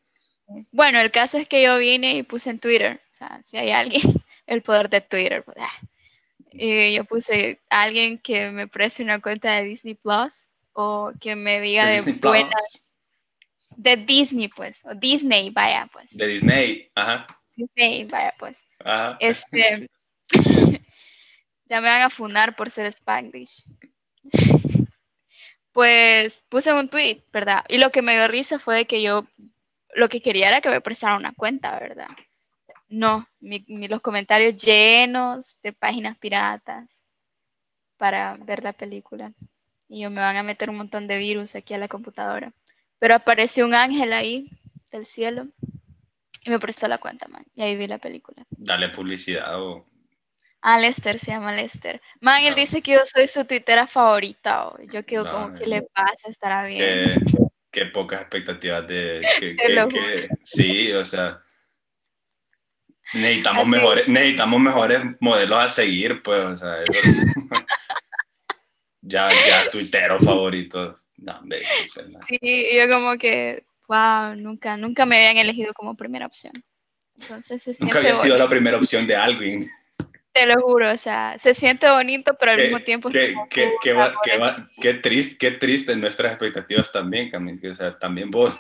[0.73, 3.71] Bueno, el caso es que yo vine y puse en Twitter, o sea, si hay
[3.71, 4.03] alguien,
[4.47, 5.73] el poder de Twitter, pues, ah.
[6.53, 11.37] y yo puse a alguien que me preste una cuenta de Disney Plus o que
[11.37, 12.90] me diga de, de buenas
[13.83, 16.17] de Disney, pues, o Disney, vaya, pues.
[16.17, 17.27] De Disney, ajá.
[17.57, 18.63] Disney, vaya, pues.
[18.85, 19.17] Ajá.
[19.21, 19.89] Este,
[21.65, 23.65] ya me van a funar por ser Spanglish.
[25.73, 27.65] pues puse un tweet, ¿verdad?
[27.69, 29.27] Y lo que me dio risa fue que yo
[29.95, 32.11] lo que quería era que me prestara una cuenta, ¿verdad?
[32.89, 37.07] No, los comentarios llenos de páginas piratas
[37.97, 39.33] para ver la película.
[39.89, 42.53] Y yo me van a meter un montón de virus aquí a la computadora.
[43.01, 44.49] Pero apareció un ángel ahí
[44.93, 45.49] del cielo
[46.45, 47.45] y me prestó la cuenta, man.
[47.57, 48.47] Y ahí vi la película.
[48.51, 49.87] Dale publicidad o...
[50.63, 52.03] Ah, Lester, se llama Lester.
[52.21, 54.69] Man, él dice que yo soy su tuitera favorita.
[54.69, 56.29] O yo quedo como, ¿qué le pasa?
[56.29, 57.11] Estará bien.
[57.73, 59.21] Qué, pocas expectativas de...
[59.39, 59.57] Que,
[60.43, 61.41] sí, o sea...
[63.15, 66.77] Necesitamos mejores, necesitamos mejores modelos a seguir, pues, o sea,
[69.03, 71.07] ya, ya tuiteros favoritos.
[71.17, 71.41] No,
[72.27, 72.39] sí,
[72.75, 76.53] yo como que, wow, nunca, nunca me habían elegido como primera opción.
[77.21, 79.67] Entonces se Nunca había sido la primera opción de alguien.
[80.33, 83.11] Te lo juro, o sea, se siente bonito, pero al mismo tiempo...
[83.11, 84.15] Qué, qué, qué, va,
[84.81, 88.55] qué, triste, qué triste nuestras expectativas también, Camille, o sea, también vos.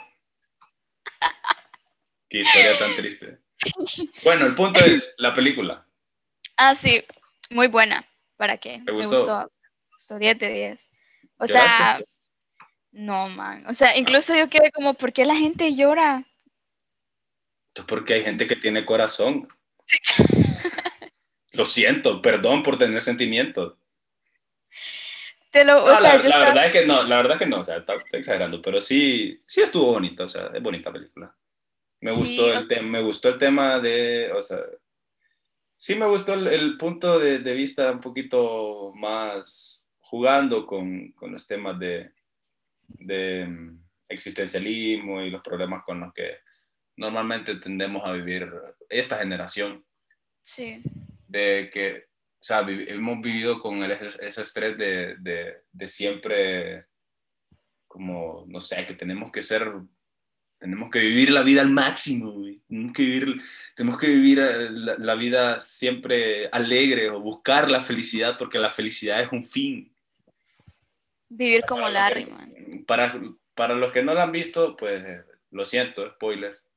[2.28, 3.38] qué historia tan triste.
[4.24, 5.86] Bueno, el punto es la película.
[6.56, 7.04] Ah, sí,
[7.50, 8.04] muy buena.
[8.36, 8.82] ¿Para qué?
[8.84, 9.10] ¿Te gustó?
[9.10, 9.50] Me gustó,
[10.08, 10.90] 10 de 10.
[11.38, 12.00] O sea,
[12.92, 13.64] no, man.
[13.66, 16.26] O sea, incluso yo quedé como, ¿por qué la gente llora?
[17.86, 19.48] Porque hay gente que tiene corazón.
[21.52, 23.74] lo siento, perdón por tener sentimientos.
[25.50, 27.78] Te lo, o sea, la, verdad es que no, la verdad que no, o sea,
[27.78, 31.36] estoy exagerando, pero sí, sí estuvo bonita, o sea, es bonita película.
[32.00, 34.58] Me gustó el tema, me gustó el tema de, o sea,
[35.74, 39.79] sí me gustó el, punto de, de, vista un poquito más
[40.10, 42.10] jugando con, con los temas de,
[42.88, 46.38] de mm, existencialismo y los problemas con los que
[46.96, 48.50] normalmente tendemos a vivir
[48.88, 49.84] esta generación.
[50.42, 50.82] Sí.
[51.28, 56.86] De que, o sea, hemos vivido con ese, estrés de, de, de, siempre,
[57.86, 59.70] como, no sé, que tenemos que ser,
[60.58, 63.42] tenemos que vivir la vida al máximo, tenemos que vivir,
[63.76, 68.70] tenemos que vivir eh, la, la, vida siempre alegre o buscar la felicidad, porque la
[68.70, 69.89] felicidad es un fin.
[71.30, 72.50] Vivir como Larry, man
[72.90, 73.20] para,
[73.54, 76.68] para los que no lo han visto, pues eh, lo siento, spoilers.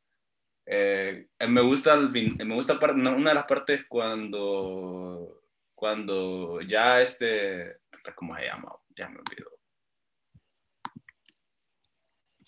[0.66, 7.80] Eh, me gusta, me gusta una de las partes cuando, cuando ya este,
[8.16, 8.72] ¿cómo se llama?
[8.96, 9.50] Ya me olvidó.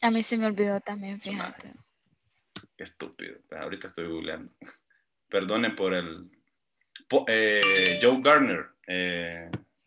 [0.02, 1.74] A mí se me olvidó también, fíjate.
[2.78, 3.40] Qué estúpido.
[3.50, 4.54] Ahorita estoy googleando.
[5.28, 6.30] Perdonen por el...
[7.28, 8.68] Eh, Joe Garner,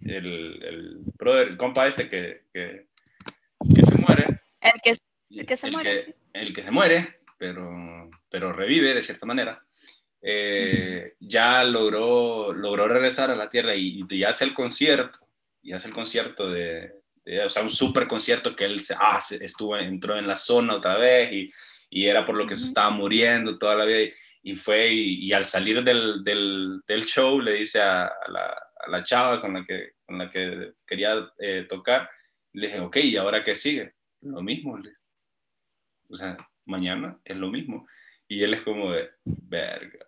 [0.01, 2.89] el, el, brother, el compa este que, que
[3.75, 4.41] que se muere.
[4.61, 4.97] El que,
[5.31, 6.15] el que se muere.
[6.33, 9.65] El que se muere, pero, pero revive de cierta manera.
[10.21, 15.21] Eh, ya logró, logró regresar a la Tierra y, y, hace el concierto,
[15.63, 16.93] y hace el concierto de,
[17.45, 20.99] o sea, un super concierto que él se, ah, estuvo, entró en la zona otra
[20.99, 21.51] vez y,
[21.91, 25.45] y era por lo que se estaba muriendo toda la vida y, fue y, al
[25.45, 29.65] salir del, del, del, show le dice a, a, la, a, la, chava con la
[29.65, 32.09] que, con la que quería eh, tocar,
[32.53, 33.95] le dije, ok, ¿y ahora qué sigue?
[34.21, 34.79] Lo mismo.
[36.09, 37.87] O sea, mañana es lo mismo.
[38.27, 40.07] Y él es como de, verga.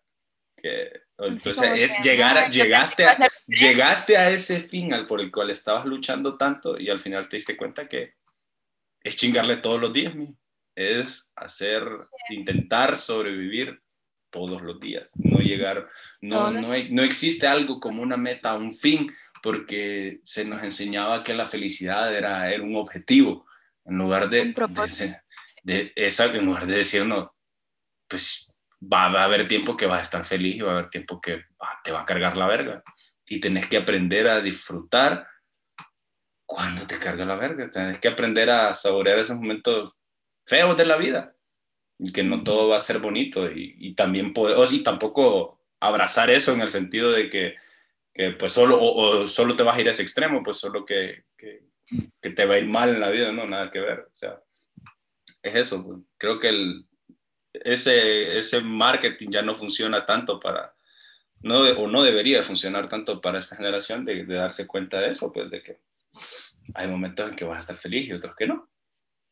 [0.56, 5.48] Que, entonces es llegar a, llegaste, a, llegaste a ese fin al por el cual
[5.48, 8.14] estabas luchando tanto y al final te diste cuenta que
[9.02, 10.14] es chingarle todos los días,
[10.74, 11.82] es hacer,
[12.28, 13.80] intentar sobrevivir
[14.30, 15.88] todos los días, no llegar,
[16.20, 19.12] no, no, no existe algo como una meta, un fin,
[19.42, 23.46] porque se nos enseñaba que la felicidad era, era un objetivo,
[23.84, 24.54] en lugar de,
[25.64, 27.34] de, esa, en lugar de decir, no,
[28.08, 31.20] pues va, a haber tiempo que vas a estar feliz y va a haber tiempo
[31.20, 31.44] que
[31.82, 32.82] te va a cargar la verga.
[33.26, 35.26] Y tenés que aprender a disfrutar
[36.44, 37.70] cuando te carga la verga.
[37.70, 39.92] Tenés que aprender a saborear esos momentos
[40.44, 41.34] feos de la vida.
[42.02, 43.50] Y que no todo va a ser bonito.
[43.50, 47.56] Y, y también poder, y tampoco abrazar eso en el sentido de que
[48.38, 51.62] pues solo, solo te vas a ir a ese extremo, pues solo que, que,
[52.20, 54.00] que, te va a ir mal en la vida, no, nada que ver.
[54.00, 54.42] O sea,
[55.42, 55.84] es eso.
[55.84, 55.98] Pues.
[56.18, 56.86] Creo que el,
[57.52, 60.74] ese, ese marketing ya no funciona tanto para,
[61.42, 65.32] no, o no debería funcionar tanto para esta generación de, de, darse cuenta de eso,
[65.32, 65.78] pues de que
[66.74, 68.69] hay momentos en que vas a estar feliz y otros que no.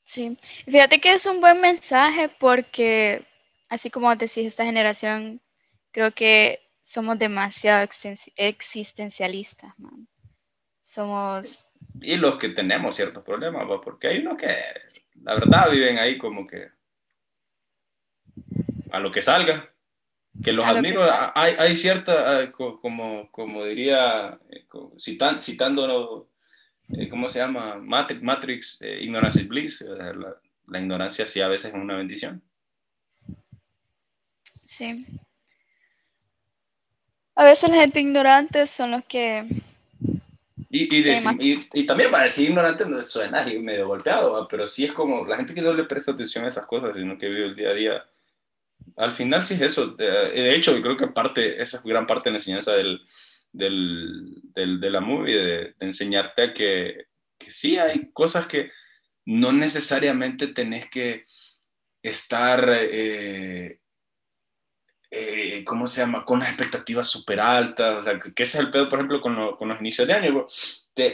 [0.09, 3.27] Sí, fíjate que es un buen mensaje porque,
[3.69, 5.43] así como decís, esta generación,
[5.91, 7.87] creo que somos demasiado
[8.37, 10.09] existencialistas, man.
[10.81, 11.69] Somos...
[12.01, 14.49] Y los que tenemos ciertos problemas, porque hay unos que,
[15.21, 16.71] la verdad, viven ahí como que
[18.91, 19.71] a lo que salga.
[20.43, 21.03] Que los admiro,
[21.35, 24.67] hay, hay, cierta, ah, como, como diría, eh,
[24.97, 26.28] citan, citando,
[26.93, 27.77] eh, ¿cómo se llama?
[27.77, 29.81] Matrix, Matrix eh, ignorance is bliss.
[29.83, 32.43] La, la, ignorancia sí a veces es una bendición.
[34.65, 35.07] Sí.
[37.35, 39.47] A veces la gente ignorante son los que...
[40.71, 45.25] Y, y, y, también para decir ignorante no suena medio golpeado, pero sí es como
[45.25, 47.71] la gente que no le presta atención a esas cosas, sino que vive el día
[47.71, 48.05] a día
[48.99, 49.89] al final sí es eso.
[49.89, 53.01] De hecho, yo creo que parte, esa es gran parte de la enseñanza del,
[53.59, 58.71] del, de la movie, de, enseñarte a que, que, sí hay cosas que
[59.27, 61.27] no necesariamente tenés que
[62.03, 63.81] estar, eh,
[65.11, 67.99] eh, ¿cómo se llama?, con las expectativas súper altas.
[67.99, 70.47] O sea, que, ese es el pedo, por ejemplo, con, con los inicios de año.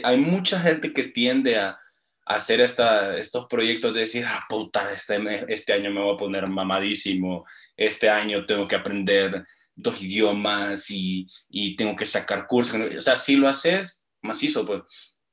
[0.03, 1.79] hay mucha gente que tiende a
[2.25, 6.47] hacer esta, estos proyectos de decir, ah, puta, este, este año me voy a poner
[6.47, 7.45] mamadísimo,
[7.77, 12.79] este año tengo que aprender dos idiomas y, y tengo que sacar cursos.
[12.97, 14.83] O sea, si lo haces, macizo, pues.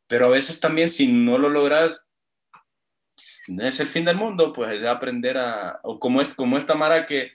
[0.07, 2.07] Pero a veces también si no lo logras,
[3.48, 6.74] no es el fin del mundo, pues es aprender a, o como, es, como esta
[6.74, 7.33] Mara que,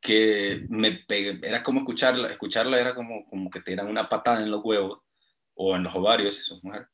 [0.00, 4.50] que me era como escucharla, escucharla era como, como que te dieran una patada en
[4.50, 5.00] los huevos
[5.54, 6.88] o en los ovarios, si sos mujer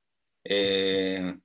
[0.45, 1.39] eh,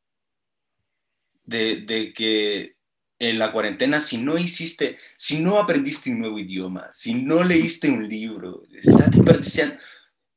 [1.44, 2.75] de, que
[3.20, 7.90] en la cuarentena, si no hiciste, si no aprendiste un nuevo idioma, si no leíste
[7.90, 9.78] un libro, estás desperdiciando,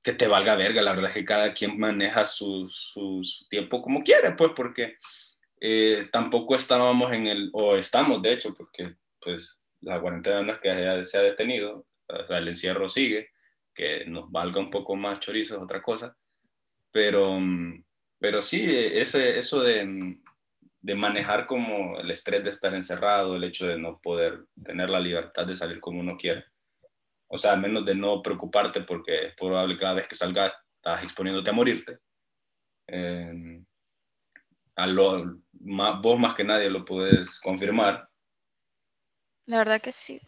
[0.02, 2.70] que te valga verga, la verdad es que cada quien maneja su,
[3.50, 4.96] tiempo como quiere, pues porque
[5.60, 10.60] eh, tampoco estábamos en el, o estamos de hecho, porque pues la cuarentena no es
[10.60, 11.86] que se ha detenido,
[12.28, 13.30] el encierro sigue,
[13.74, 16.16] que nos valga un poco más chorizo es otra cosa,
[16.92, 17.82] pero mm,
[18.18, 20.18] pero sí, ese, eso de,
[20.80, 25.00] de, manejar como el estrés de estar encerrado, el hecho de no poder tener la
[25.00, 26.44] libertad de salir como uno quiere.
[27.28, 30.56] O sea, al menos de no preocuparte porque es probable que cada vez que salgas
[30.76, 31.98] estás exponiéndote a morirte.
[32.86, 33.62] Eh,
[34.76, 38.08] a lo, más, vos más que nadie lo puedes confirmar.
[39.46, 40.20] La verdad que sí.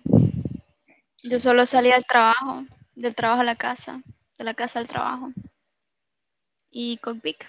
[1.23, 4.03] Yo solo salía al trabajo, del trabajo a la casa,
[4.39, 5.33] de la casa al trabajo.
[6.71, 7.45] Y cockpit.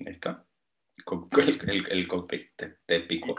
[0.00, 0.45] Ahí está.
[1.66, 2.50] El, el, cockpit
[2.86, 3.36] te, picó.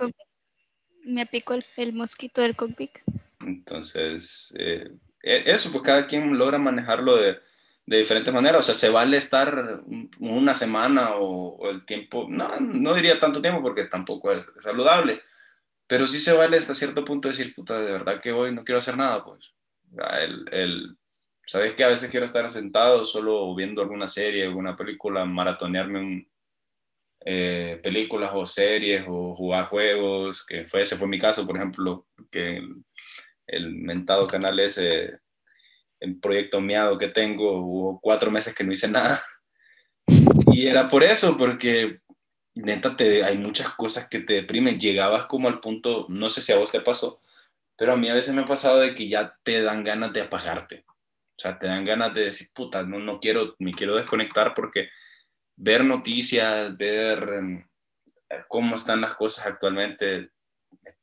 [1.04, 2.92] Me picó el, mosquito del cockpit.
[3.40, 4.92] Entonces, eh,
[5.24, 7.38] e, eso, pues cada quien logra manejarlo de,
[7.86, 8.60] de diferentes maneras.
[8.60, 9.82] O sea, se vale estar
[10.20, 15.22] una semana o, el tiempo, no, no diría tanto tiempo porque tampoco es saludable,
[15.88, 18.80] pero sí se vale hasta cierto punto decir, puta, de verdad que hoy no quiero
[18.80, 19.54] hacer nada, pues.
[20.22, 20.98] El, el,
[21.48, 26.28] Sabes que a veces quiero estar sentado solo viendo alguna serie, alguna película, maratonearme un,
[27.26, 32.08] eh, películas o series o jugar juegos, que fue, ese fue mi caso, por ejemplo,
[32.32, 32.62] que
[33.48, 35.20] el, mentado canal ese,
[36.00, 39.22] el proyecto miado que tengo, hubo cuatro meses que no hice nada.
[40.54, 42.00] Y era por eso, porque
[42.56, 44.80] neta te, hay muchas cosas que te deprimen.
[44.80, 47.22] Llegabas como al punto, no sé si a vos te pasó,
[47.78, 50.22] pero a mí a veces me ha pasado de que ya te dan ganas de
[50.22, 50.86] apagarte.
[50.88, 54.90] O sea, te dan ganas de decir, puta, no, no quiero, me quiero desconectar porque
[55.58, 57.68] ver noticias, ver em,
[58.48, 60.32] cómo están las cosas actualmente,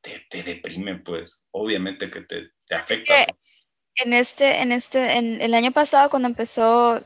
[0.01, 3.27] te, te deprime, pues, obviamente que te, te afecta.
[3.97, 7.05] En este, en este, en el año pasado cuando empezó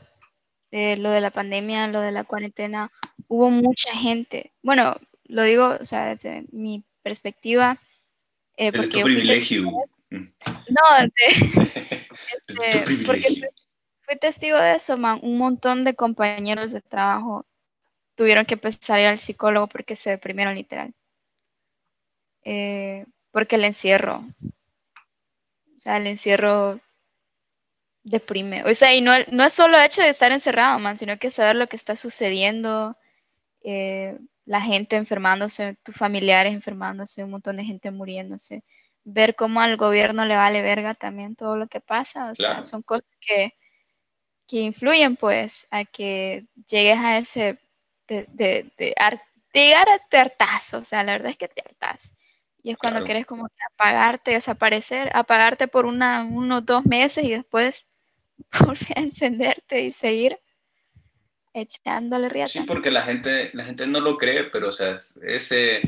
[0.71, 2.91] eh, lo de la pandemia, lo de la cuarentena,
[3.27, 4.53] hubo mucha gente.
[4.63, 4.95] Bueno,
[5.25, 7.79] lo digo, o sea, desde mi perspectiva.
[8.57, 9.63] Eh, porque tu privilegio.
[10.09, 10.25] Mm.
[10.69, 10.83] no,
[12.47, 13.49] este, porque
[14.09, 15.19] fui testigo de eso, man.
[15.21, 17.45] Un montón de compañeros de trabajo
[18.15, 20.93] tuvieron que empezar a ir al psicólogo porque se deprimieron literal.
[22.43, 24.23] Eh, porque el encierro,
[25.75, 26.79] o sea, el encierro
[28.03, 28.63] deprime.
[28.63, 31.29] O sea, y no, no es solo el hecho de estar encerrado, man, sino que
[31.29, 32.97] saber lo que está sucediendo,
[33.63, 38.63] eh, la gente enfermándose, tus familiares enfermándose, un montón de gente muriéndose.
[39.03, 42.31] Ver cómo al gobierno le vale verga también todo lo que pasa.
[42.31, 43.53] O sea, son cosas que
[44.49, 47.59] que influyen pues a que llegues a ese
[48.07, 48.95] de, de, de,
[49.53, 52.15] llegar a te o sea, la verdad es que te hartas.
[52.63, 57.85] Y es cuando quieres como apagarte, desaparecer, apagarte por una, unos dos meses y después
[58.59, 60.39] volver a encenderte y seguir
[61.53, 62.49] echándole riata.
[62.49, 65.81] Sí, porque la gente, la gente no lo cree, pero o sea, ese,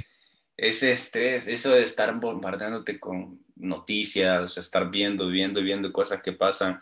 [0.56, 6.80] ese estrés, eso de estar bombardeándote con noticias, estar viendo, viendo, viendo cosas que pasan.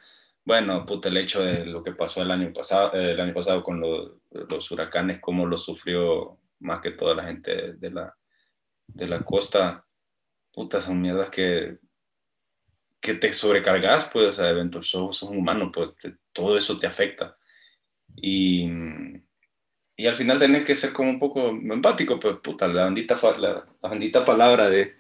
[0.50, 3.80] Bueno, puta, el hecho de lo que pasó el año pasado, el año pasado con
[3.80, 8.18] los huracanes, cómo lo sufrió más que toda la gente de la,
[8.88, 9.86] de la costa,
[10.52, 11.78] puta, son mierdas que,
[13.00, 15.90] que te sobrecargas, pues, o sea, eventos, sos, un humano, pues
[16.34, 17.38] todo eso te afecta.
[18.16, 18.68] Y,
[19.98, 23.68] y al final tenés que ser como un poco empático, pues, puta, la bendita, la,
[23.84, 24.96] la bendita palabra de,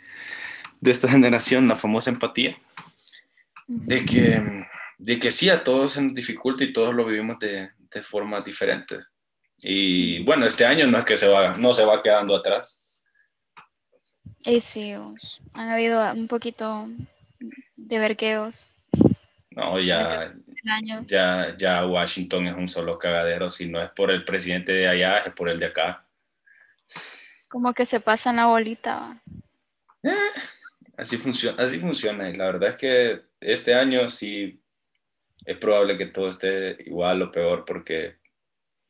[0.80, 2.56] de esta generación, la famosa empatía,
[3.66, 4.68] de que,
[5.00, 8.44] de que sí, a todos se nos dificulta y todos lo vivimos de, de formas
[8.44, 9.08] diferentes.
[9.58, 12.86] Y bueno, este año no es que se va, no se va quedando atrás.
[14.46, 14.94] Y sí,
[15.54, 16.88] han habido un poquito
[17.76, 18.72] de verqueos.
[19.52, 20.34] No, ya,
[21.08, 25.20] ya, ya Washington es un solo cagadero, si no es por el presidente de allá,
[25.20, 26.06] es por el de acá.
[27.48, 29.22] Como que se pasan la bolita.
[30.04, 30.12] Eh,
[30.98, 34.62] así, funciona, así funciona, y la verdad es que este año sí
[35.50, 38.18] es probable que todo esté igual o peor, porque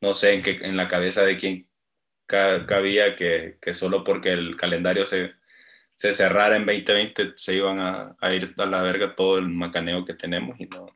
[0.02, 1.68] no sé en, qué, en la cabeza de quién
[2.26, 5.32] cabía que, que solo porque el calendario se,
[5.94, 10.04] se cerrara en 2020 se iban a, a, ir a la verga todo el macaneo
[10.04, 10.86] que tenemos y no,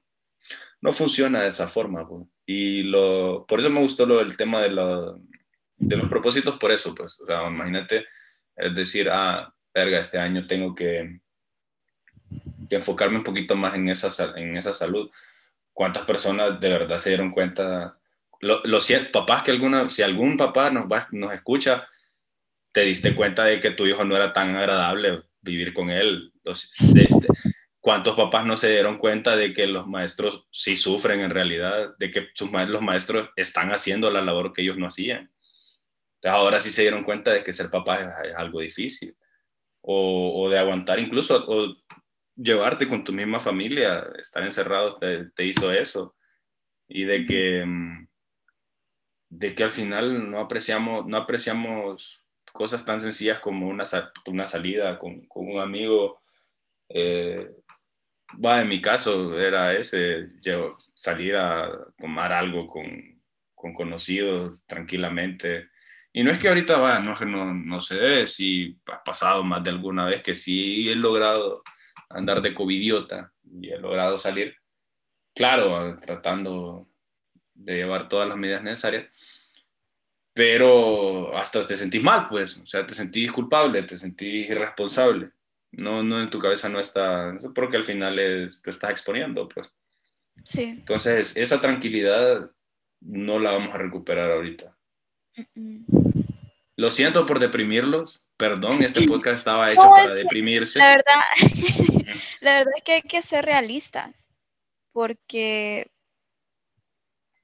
[0.82, 2.06] no funciona de esa forma.
[2.06, 2.26] Pues.
[2.44, 5.18] Y lo, por eso me gustó lo del tema de, lo,
[5.78, 8.04] de los propósitos, por eso, pues, o sea, imagínate,
[8.54, 11.20] es decir, ah, verga, este año tengo que,
[12.68, 15.10] que enfocarme un poquito más en esa, en esa salud.
[15.74, 17.98] ¿Cuántas personas de verdad se dieron cuenta
[18.40, 21.88] los papás que alguna, si algún papá nos, va, nos escucha,
[22.72, 26.32] te diste cuenta de que tu hijo no era tan agradable vivir con él.
[26.44, 27.28] Este,
[27.80, 32.10] ¿Cuántos papás no se dieron cuenta de que los maestros sí sufren en realidad, de
[32.10, 32.28] que
[32.66, 35.30] los maestros están haciendo la labor que ellos no hacían?
[36.24, 39.14] ahora sí se dieron cuenta de que ser papá es, algo difícil,
[39.82, 41.44] o, de aguantar incluso,
[42.36, 46.16] llevarte con tu misma familia, estar encerrado te, te hizo eso,
[46.88, 48.08] y de que mm,
[49.38, 52.22] de que al final no apreciamos, no apreciamos
[52.52, 53.84] cosas tan sencillas como una,
[54.26, 56.22] una salida con, con un amigo.
[56.88, 57.50] Eh,
[58.44, 63.20] va, en mi caso era ese, yo salir a tomar algo con,
[63.54, 65.68] con conocidos tranquilamente.
[66.12, 69.70] Y no es que ahorita va, no, no, no sé si ha pasado más de
[69.70, 71.64] alguna vez que sí he logrado
[72.14, 74.56] andar de covidiota y he logrado salir,
[75.34, 76.88] claro, tratando
[77.54, 79.06] de llevar todas las medidas necesarias,
[80.32, 85.30] pero hasta te sentís mal, pues, o sea, te sentís culpable, te sentís irresponsable.
[85.70, 89.68] No, no en tu cabeza no está, porque al final te estás exponiendo, pues.
[90.44, 90.64] Sí.
[90.64, 92.50] Entonces, esa tranquilidad
[93.00, 94.76] no la vamos a recuperar ahorita.
[96.76, 100.78] Lo siento por deprimirlos, perdón, este podcast estaba hecho para deprimirse.
[100.78, 101.20] La verdad,
[102.40, 104.28] la verdad es que hay que ser realistas,
[104.92, 105.90] porque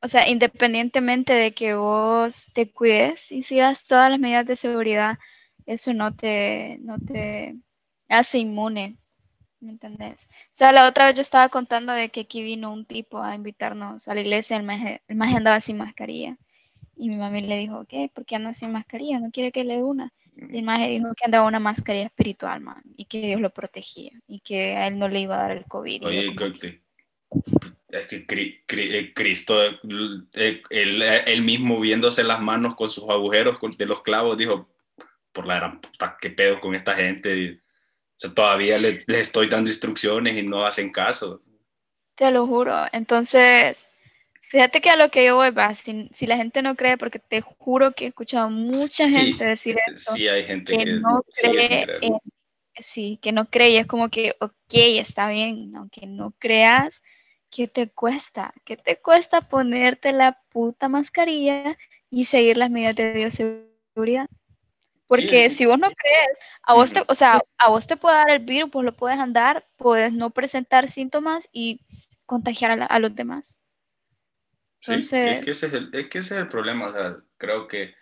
[0.03, 5.19] o sea, independientemente de que vos te cuides y sigas todas las medidas de seguridad,
[5.67, 7.57] eso no te, no te
[8.09, 8.97] hace inmune.
[9.61, 10.27] ¿Me entendés?
[10.27, 13.35] O sea, la otra vez yo estaba contando de que aquí vino un tipo a
[13.35, 16.39] invitarnos a la iglesia, el maje, el andaba sin mascarilla.
[16.97, 18.11] Y mi mamá le dijo, ¿qué?
[18.13, 19.21] ¿Por qué anda sin mascarilla?
[19.21, 20.15] ¿No quiere que le una?
[20.49, 24.13] Y el maje dijo que andaba una mascarilla espiritual, man, y que Dios lo protegía,
[24.27, 26.07] y que a él no le iba a dar el COVID.
[26.07, 26.35] Oye,
[27.91, 29.57] es que eh, Cristo,
[30.35, 34.69] eh, él, mismo viéndose las manos con sus agujeros de los clavos, dijo,
[35.33, 37.61] por la gran puta, qué pedo con esta gente.
[38.35, 41.41] todavía le, estoy dando instrucciones y no hacen caso.
[42.15, 42.75] Te lo juro.
[42.93, 43.90] Entonces,
[44.51, 47.41] fíjate que a lo que yo voy, va, si, la gente no cree, porque te
[47.41, 50.15] juro que he escuchado mucha gente decir eso.
[50.15, 51.87] Sí, hay gente que, no cree
[52.83, 57.03] sí, que no cree y es como que, ok, está bien, aunque no creas,
[57.51, 58.53] ¿qué te cuesta?
[58.65, 61.77] ¿Qué te cuesta ponerte la puta mascarilla
[62.11, 64.29] y seguir las medidas de bioseguridad?
[65.07, 68.31] Porque si vos no crees, a vos te, o sea, a vos te puede dar
[68.31, 71.81] el virus, pues lo puedes andar, puedes no presentar síntomas y
[72.27, 73.59] contagiar a, los demás.
[74.83, 77.69] Entonces, es, que ese es, el, es que ese es el problema, o sea, creo
[77.69, 77.95] que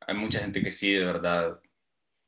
[0.00, 1.60] hay mucha gente que sí, de verdad,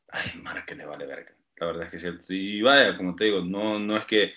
[0.08, 2.08] ay, mara, que le vale verga, la verdad es que sí.
[2.28, 4.32] Y vaya, como te digo, no, no es que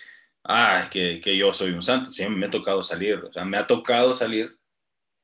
[0.48, 3.46] ah, es que, que yo soy un santo, siempre me ha tocado salir, o sea,
[3.46, 4.58] me ha tocado salir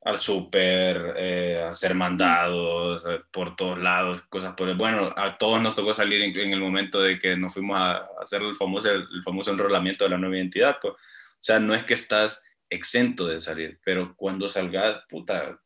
[0.04, 4.76] al súper, eh, hacer mandados eh, por todos lados, cosas por el...
[4.76, 8.42] Bueno, a todos nos tocó salir en, el momento de que nos fuimos a, hacer
[8.42, 10.76] el famoso, el, famoso enrolamiento de la nueva identidad.
[10.80, 10.92] Pues.
[10.92, 10.98] O
[11.40, 12.44] sea, no es que estás
[12.74, 15.60] exento de salir, pero cuando salgas, puta,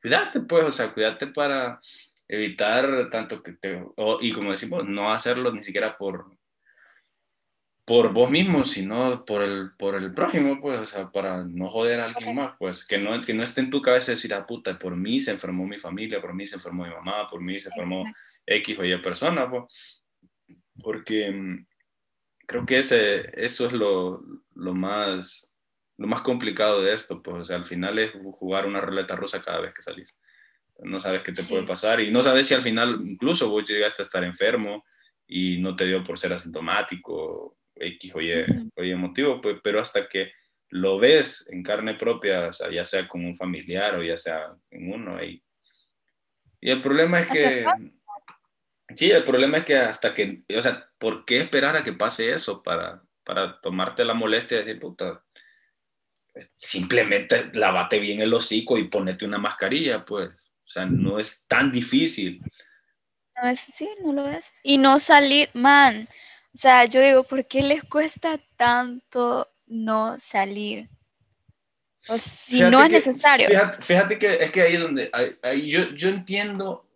[0.00, 1.80] cuídate pues, o sea, cuídate para
[2.28, 3.84] evitar tanto que te...
[4.20, 6.36] y como decimos, no hacerlo ni siquiera por,
[7.84, 12.00] por vos mismo, sino por el, por el prójimo, pues, o sea, para no joder
[12.00, 14.78] a alguien más, pues, que no, que no esté en tu cabeza decir, ah, puta,
[14.78, 17.68] por mí se enfermó mi familia, por mí se enfermó mi mamá, por mí se
[17.68, 18.04] enfermó
[18.46, 19.64] X o Y persona, pues,
[20.82, 21.66] porque mm,
[22.46, 24.22] creo que ese, eso es lo,
[24.54, 25.51] lo, más,
[26.02, 29.40] lo más complicado de esto, pues, o sea, al final es jugar una ruleta rusa
[29.40, 30.18] cada vez que salís.
[30.80, 34.02] No sabes qué te puede pasar y no sabes si al final incluso vos llegaste
[34.02, 34.84] a estar enfermo
[35.28, 40.32] y no te dio por ser asintomático X o Y, motivo, pues, pero hasta que
[40.70, 44.56] lo ves en carne propia, o sea, ya sea con un familiar o ya sea
[44.70, 45.22] en uno.
[45.22, 45.40] Y,
[46.60, 47.64] y el problema es que...
[48.96, 52.32] Sí, el problema es que hasta que, o sea, ¿por qué esperar a que pase
[52.32, 55.24] eso para, para tomarte la molestia de decir, puta,
[56.56, 61.70] simplemente lavate bien el hocico y ponete una mascarilla, pues, o sea, no es tan
[61.70, 62.40] difícil.
[63.42, 64.52] No es, sí, no lo es.
[64.62, 66.08] Y no salir, man,
[66.54, 70.88] o sea, yo digo, ¿por qué les cuesta tanto no salir?
[72.08, 73.48] O si no es necesario.
[73.80, 75.10] Fíjate, que es que ahí es donde
[75.66, 76.88] yo, yo entiendo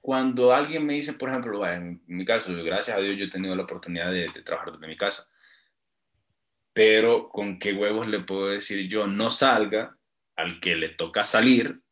[0.00, 3.56] cuando alguien me dice, por ejemplo, en mi caso, gracias a Dios yo he tenido
[3.56, 5.28] la oportunidad de, de trabajar desde mi casa,
[6.78, 9.96] pero con qué huevos le puedo decir yo no salga
[10.36, 11.82] al que le toca salir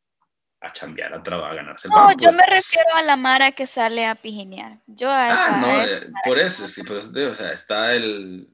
[0.61, 3.67] a chambear, a trabajar, a ganarse el No, yo me refiero a la Mara que
[3.67, 4.79] sale a pijinear.
[4.87, 8.49] Yo a ah, no, eh, por eso, sí, por eso o sea, está el,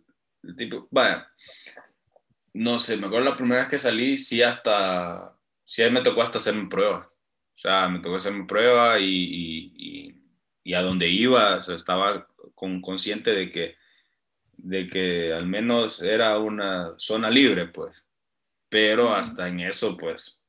[0.57, 1.29] tipo, vaya,
[2.55, 6.39] no sé, me acuerdo la primera vez que salí, sí hasta, sí me tocó hasta
[6.39, 7.13] hacerme prueba.
[7.55, 10.23] O sea, me tocó hacerme prueba y, y,
[10.65, 13.82] y, a donde iba, o sea, estaba con, consciente de que,
[14.57, 18.07] de que al menos era una zona libre, pues.
[18.69, 20.41] Pero hasta en eso, pues,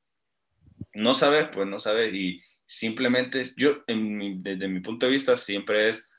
[0.94, 2.14] no sabes, pues no sabes.
[2.14, 6.10] Y simplemente yo, desde mi punto de vista, siempre es,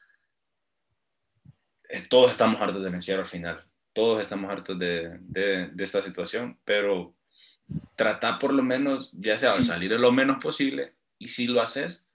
[2.09, 3.65] todos estamos hartos del encierro al final.
[3.93, 7.17] Todos estamos hartos de, de, esta situación, pero
[7.97, 12.11] trata por lo menos, ya sea salir lo menos posible, y si lo haces,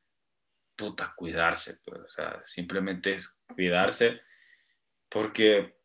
[0.76, 4.22] puta, cuidarse, pues, o sea, simplemente es cuidarse,
[5.10, 5.76] porque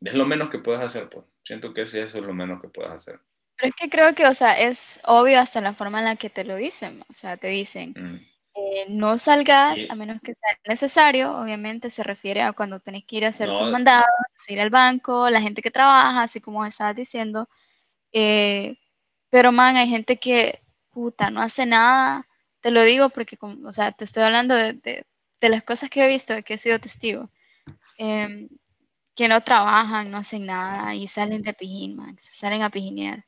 [0.00, 1.24] es lo menos que puedes hacer, pues.
[1.44, 3.20] Siento que eso es lo menos que puedes hacer.
[3.56, 6.30] Pero es que creo que, o sea, es obvio hasta la forma en la que
[6.30, 7.04] te lo dicen.
[7.08, 8.16] O sea, te dicen, mm.
[8.54, 11.36] eh, no salgas a menos que sea necesario.
[11.36, 14.06] Obviamente se refiere a cuando tenés que ir a hacer tus mandados,
[14.48, 17.48] ir al banco, la gente que trabaja, así como estabas diciendo.
[18.12, 18.76] Eh,
[19.30, 20.60] pero, man, hay gente que,
[20.90, 22.26] puta, no hace nada.
[22.60, 24.74] Te lo digo porque, o sea, te estoy hablando de,
[25.40, 27.30] de, las cosas que he visto, que he sido testigo.
[27.98, 28.48] Em,
[29.14, 33.24] que no trabajan, no hacen nada y salen de pijín, man, salen a pijinear.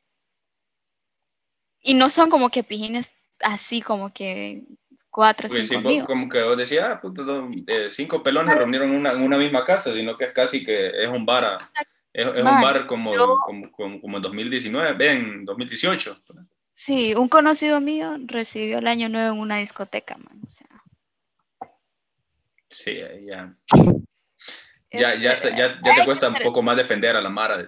[1.80, 3.10] Y no son como que pijines
[3.40, 4.64] así como que
[5.10, 8.96] cuatro, pues cinco sí, Como que vos decías, ah, puto, eh, cinco pelones reunieron en
[8.96, 11.58] una, una, misma casa, sino que es casi que es un bar,
[12.12, 13.12] es, es un bar como,
[13.44, 13.70] como,
[14.00, 16.22] como, en 2019, ven, 2018.
[16.72, 20.66] Sí, un conocido mío recibió el año nuevo en una discoteca, man, o sea.
[22.68, 23.56] Sí, ya.
[24.90, 27.64] Ya, ya, ya, ya, te cuesta un poco más defender a la Mara.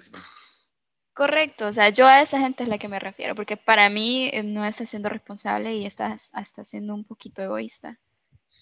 [1.12, 4.30] Correcto, o sea, yo a esa gente es la que me refiero, porque para mí
[4.32, 7.98] eh, no está siendo responsable y está hasta siendo un poquito egoísta.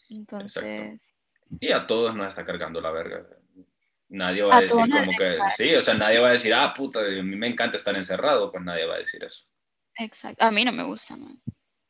[0.09, 1.15] Entonces...
[1.61, 3.27] Y a todos nos está cargando la verga.
[4.09, 7.01] Nadie va a, decir como que, sí, o sea, nadie va a decir, ah, puta,
[7.01, 9.45] a mí me encanta estar encerrado, pues nadie va a decir eso.
[9.97, 11.41] Exacto, a mí no me gusta, man.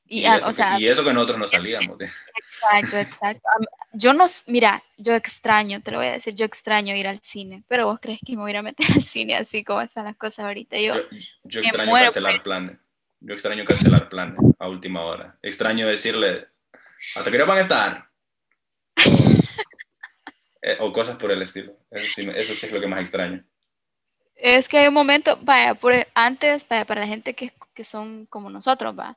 [0.08, 1.96] Y, eso, que, nosotros no salíamos.
[2.36, 3.48] Exacto, exacto.
[3.92, 7.64] Yo no, mira, yo extraño, te lo voy a decir, yo extraño ir al cine,
[7.66, 10.46] pero vos crees que me voy a meter al cine así como están las cosas
[10.46, 10.78] ahorita.
[10.78, 10.94] Yo,
[11.44, 12.78] yo, extraño cancelar planes.
[13.20, 15.36] Yo extraño cancelar planes a última hora.
[15.42, 16.46] Extraño decirle,
[17.16, 18.10] ¿hasta qué hora van a estar?
[20.62, 21.78] Eh, o cosas por el estilo.
[21.92, 23.44] Eso sí, eso sí, es lo que más extraño.
[24.34, 28.26] Es que hay un momento, vaya, por, antes, vaya, para la gente que, que son
[28.26, 29.16] como nosotros, va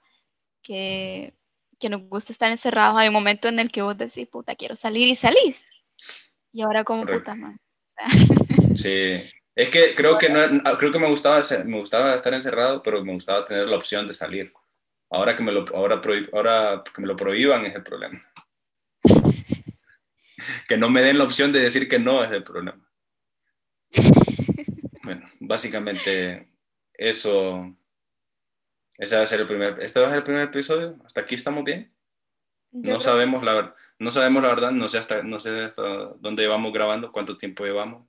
[0.61, 1.33] que,
[1.79, 4.75] que nos gusta estar encerrados, hay un momento en el que vos decís, puta, quiero
[4.75, 5.67] salir y salís.
[6.51, 7.59] Y ahora como puta, man.
[8.75, 9.21] Sí,
[9.55, 13.13] es que creo que, no, creo que me, gustaba, me gustaba estar encerrado, pero me
[13.13, 14.53] gustaba tener la opción de salir.
[15.09, 16.01] Ahora que me lo, ahora,
[16.33, 18.21] ahora que me lo prohíban es el problema.
[20.67, 22.85] que no me den la opción de decir que no es el problema.
[25.01, 26.51] Bueno, básicamente
[26.93, 27.75] eso,
[28.99, 30.97] ese va a ser el primer, este va a ser el primer episodio.
[31.05, 31.91] Hasta aquí estamos bien.
[32.71, 35.81] no sabemos, la, no sabemos la verdad, no sé, hasta, no sé hasta
[36.19, 38.05] dónde llevamos grabando, cuánto tiempo llevamos.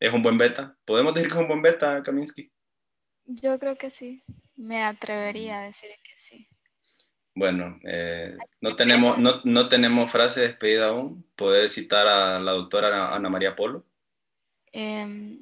[0.00, 0.76] ¿Es un buen beta?
[0.84, 2.52] ¿Podemos decir que es un buen beta, Kaminsky?
[3.24, 4.22] Yo creo que sí.
[4.56, 6.48] Me atrevería a decir que sí.
[7.34, 11.24] Bueno, eh, no, tenemos, no, no, tenemos frase de despedida aún.
[11.36, 13.86] ¿Puedes citar a la doctora Ana María Polo?
[14.72, 15.40] Eh,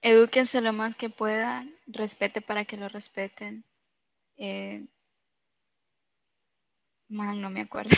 [0.00, 3.64] edúquense lo más que puedan, respete para que lo respeten.
[4.36, 4.84] Eh,
[7.08, 7.90] man, no me acuerdo.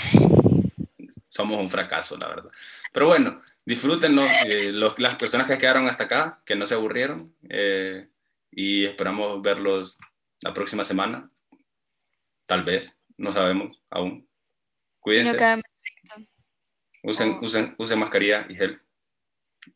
[1.29, 2.51] Somos un fracaso, la verdad.
[2.93, 4.25] Pero bueno, disfrútenlo.
[4.47, 7.35] Eh, las personas que quedaron hasta acá, que no se aburrieron.
[7.49, 8.09] Eh,
[8.51, 9.99] y esperamos verlos
[10.41, 11.31] la próxima semana.
[12.47, 14.29] Tal vez, no sabemos aún.
[15.01, 15.39] Cuídense.
[17.03, 18.81] usen, usen, usen mascarilla y gel.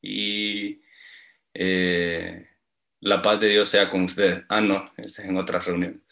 [0.00, 0.82] Y
[1.54, 2.48] eh,
[3.00, 4.44] la paz de Dios sea con ustedes.
[4.48, 6.02] Ah, no, es en otra reunión.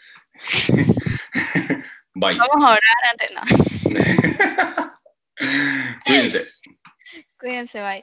[2.14, 2.36] Bye.
[2.38, 2.80] Vamos a orar
[3.10, 3.42] antes, no.
[6.06, 6.40] Cuídense.
[7.38, 7.98] Cuídense, bye.